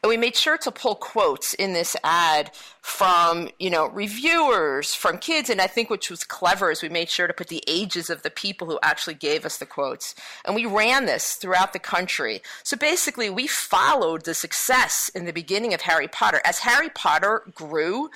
And 0.05 0.09
we 0.11 0.17
made 0.17 0.35
sure 0.35 0.59
to 0.59 0.71
pull 0.71 0.93
quotes 0.93 1.55
in 1.55 1.73
this 1.73 1.95
ad 2.03 2.51
from, 2.79 3.49
you 3.57 3.71
know, 3.71 3.87
reviewers, 3.87 4.93
from 4.93 5.17
kids. 5.17 5.49
And 5.49 5.59
I 5.59 5.65
think 5.65 5.89
which 5.89 6.11
was 6.11 6.23
clever 6.23 6.69
is 6.69 6.83
we 6.83 6.89
made 6.89 7.09
sure 7.09 7.25
to 7.25 7.33
put 7.33 7.47
the 7.47 7.63
ages 7.65 8.11
of 8.11 8.21
the 8.21 8.29
people 8.29 8.67
who 8.67 8.77
actually 8.83 9.15
gave 9.15 9.47
us 9.47 9.57
the 9.57 9.65
quotes. 9.65 10.13
And 10.45 10.53
we 10.53 10.67
ran 10.67 11.07
this 11.07 11.33
throughout 11.33 11.73
the 11.73 11.79
country. 11.79 12.43
So 12.61 12.77
basically, 12.77 13.31
we 13.31 13.47
followed 13.47 14.25
the 14.25 14.35
success 14.35 15.09
in 15.15 15.25
the 15.25 15.33
beginning 15.33 15.73
of 15.73 15.81
Harry 15.81 16.07
Potter. 16.07 16.39
As 16.45 16.59
Harry 16.59 16.89
Potter 16.89 17.41
grew, 17.55 18.11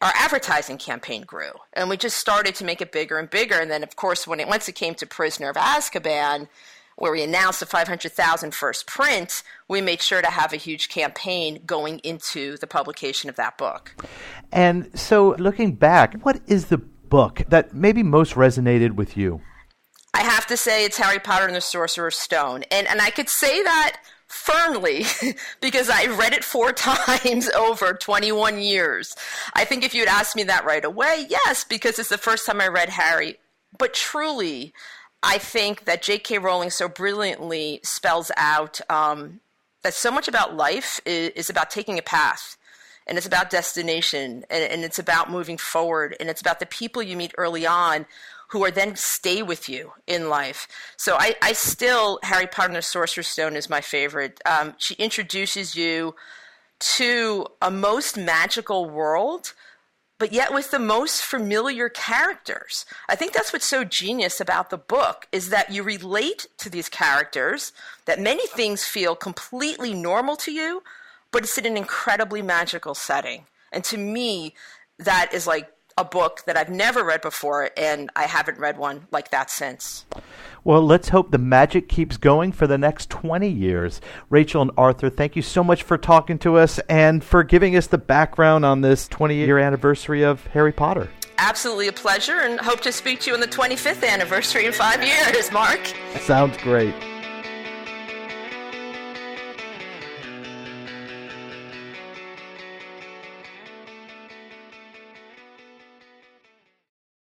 our 0.00 0.12
advertising 0.14 0.78
campaign 0.78 1.22
grew 1.22 1.50
and 1.72 1.88
we 1.88 1.96
just 1.96 2.16
started 2.16 2.54
to 2.56 2.64
make 2.64 2.80
it 2.80 2.90
bigger 2.90 3.18
and 3.18 3.30
bigger 3.30 3.54
and 3.54 3.70
then 3.70 3.84
of 3.84 3.94
course 3.94 4.26
when 4.26 4.40
it 4.40 4.48
once 4.48 4.68
it 4.68 4.74
came 4.74 4.96
to 4.96 5.06
prisoner 5.06 5.48
of 5.48 5.54
azkaban 5.54 6.48
where 6.96 7.12
we 7.12 7.22
announced 7.22 7.60
the 7.60 7.66
500,000 7.66 8.54
first 8.54 8.86
print, 8.86 9.42
we 9.68 9.80
made 9.80 10.00
sure 10.00 10.22
to 10.22 10.30
have 10.30 10.52
a 10.52 10.56
huge 10.56 10.88
campaign 10.88 11.60
going 11.64 11.98
into 12.00 12.56
the 12.58 12.66
publication 12.66 13.28
of 13.30 13.36
that 13.36 13.58
book. 13.58 13.94
And 14.50 14.90
so, 14.98 15.34
looking 15.38 15.74
back, 15.74 16.20
what 16.22 16.40
is 16.46 16.66
the 16.66 16.78
book 16.78 17.42
that 17.48 17.74
maybe 17.74 18.02
most 18.02 18.34
resonated 18.34 18.92
with 18.92 19.16
you? 19.16 19.40
I 20.14 20.22
have 20.22 20.46
to 20.46 20.56
say 20.56 20.84
it's 20.84 20.98
Harry 20.98 21.18
Potter 21.18 21.46
and 21.46 21.56
the 21.56 21.60
Sorcerer's 21.60 22.16
Stone. 22.16 22.64
And, 22.70 22.86
and 22.86 23.00
I 23.00 23.10
could 23.10 23.28
say 23.28 23.62
that 23.62 23.98
firmly 24.26 25.04
because 25.60 25.90
I 25.90 26.06
read 26.06 26.32
it 26.32 26.44
four 26.44 26.72
times 26.72 27.48
over 27.50 27.92
21 27.94 28.60
years. 28.60 29.14
I 29.54 29.64
think 29.64 29.84
if 29.84 29.94
you 29.94 30.00
had 30.00 30.08
asked 30.08 30.36
me 30.36 30.44
that 30.44 30.64
right 30.64 30.84
away, 30.84 31.26
yes, 31.28 31.64
because 31.64 31.98
it's 31.98 32.08
the 32.08 32.18
first 32.18 32.46
time 32.46 32.60
I 32.60 32.68
read 32.68 32.90
Harry. 32.90 33.36
But 33.78 33.94
truly, 33.94 34.72
I 35.22 35.38
think 35.38 35.84
that 35.84 36.02
J.K. 36.02 36.38
Rowling 36.38 36.70
so 36.70 36.88
brilliantly 36.88 37.80
spells 37.82 38.30
out 38.36 38.80
um, 38.90 39.40
that 39.82 39.94
so 39.94 40.10
much 40.10 40.28
about 40.28 40.56
life 40.56 41.00
is, 41.06 41.30
is, 41.30 41.50
about 41.50 41.70
taking 41.70 41.98
a 41.98 42.02
path, 42.02 42.56
and 43.06 43.16
it's 43.16 43.26
about 43.26 43.50
destination, 43.50 44.44
and, 44.50 44.64
and 44.64 44.84
it's 44.84 44.98
about 44.98 45.30
moving 45.30 45.58
forward, 45.58 46.16
and 46.18 46.28
it's 46.28 46.40
about 46.40 46.60
the 46.60 46.66
people 46.66 47.02
you 47.02 47.16
meet 47.16 47.34
early 47.38 47.66
on 47.66 48.06
who 48.52 48.62
are 48.64 48.70
then 48.70 48.94
stay 48.96 49.42
with 49.42 49.66
you 49.68 49.92
in 50.06 50.28
life. 50.28 50.68
So 50.98 51.16
I, 51.18 51.34
I 51.40 51.54
still 51.54 52.18
Harry 52.22 52.46
Potter 52.46 52.68
and 52.68 52.76
the 52.76 52.82
Sorcerer's 52.82 53.26
Stone 53.26 53.56
is 53.56 53.70
my 53.70 53.80
favorite. 53.80 54.40
Um, 54.44 54.74
she 54.76 54.94
introduces 54.96 55.74
you 55.74 56.14
to 56.80 57.46
a 57.62 57.70
most 57.70 58.18
magical 58.18 58.90
world 58.90 59.54
but 60.22 60.32
yet 60.32 60.54
with 60.54 60.70
the 60.70 60.78
most 60.78 61.20
familiar 61.20 61.88
characters. 61.88 62.86
I 63.08 63.16
think 63.16 63.32
that's 63.32 63.52
what's 63.52 63.66
so 63.66 63.82
genius 63.82 64.40
about 64.40 64.70
the 64.70 64.78
book 64.78 65.26
is 65.32 65.48
that 65.48 65.72
you 65.72 65.82
relate 65.82 66.46
to 66.58 66.70
these 66.70 66.88
characters, 66.88 67.72
that 68.04 68.20
many 68.20 68.46
things 68.46 68.84
feel 68.84 69.16
completely 69.16 69.92
normal 69.94 70.36
to 70.36 70.52
you, 70.52 70.84
but 71.32 71.42
it's 71.42 71.58
in 71.58 71.66
an 71.66 71.76
incredibly 71.76 72.40
magical 72.40 72.94
setting. 72.94 73.46
And 73.72 73.82
to 73.82 73.98
me, 73.98 74.54
that 75.00 75.34
is 75.34 75.48
like 75.48 75.72
a 75.98 76.04
book 76.04 76.44
that 76.46 76.56
I've 76.56 76.70
never 76.70 77.02
read 77.02 77.20
before, 77.20 77.70
and 77.76 78.08
I 78.14 78.26
haven't 78.26 78.60
read 78.60 78.78
one 78.78 79.08
like 79.10 79.32
that 79.32 79.50
since. 79.50 80.04
Well, 80.64 80.82
let's 80.82 81.08
hope 81.08 81.32
the 81.32 81.38
magic 81.38 81.88
keeps 81.88 82.16
going 82.16 82.52
for 82.52 82.68
the 82.68 82.78
next 82.78 83.10
20 83.10 83.48
years. 83.48 84.00
Rachel 84.30 84.62
and 84.62 84.70
Arthur, 84.76 85.10
thank 85.10 85.34
you 85.34 85.42
so 85.42 85.64
much 85.64 85.82
for 85.82 85.98
talking 85.98 86.38
to 86.40 86.56
us 86.56 86.78
and 86.88 87.24
for 87.24 87.42
giving 87.42 87.74
us 87.74 87.88
the 87.88 87.98
background 87.98 88.64
on 88.64 88.80
this 88.80 89.08
20 89.08 89.34
year 89.34 89.58
anniversary 89.58 90.22
of 90.22 90.46
Harry 90.48 90.72
Potter. 90.72 91.08
Absolutely 91.38 91.88
a 91.88 91.92
pleasure, 91.92 92.38
and 92.38 92.60
hope 92.60 92.80
to 92.82 92.92
speak 92.92 93.18
to 93.20 93.30
you 93.30 93.34
on 93.34 93.40
the 93.40 93.48
25th 93.48 94.06
anniversary 94.08 94.66
in 94.66 94.72
five 94.72 95.02
years, 95.02 95.50
Mark. 95.50 95.80
Sounds 96.20 96.56
great. 96.58 96.94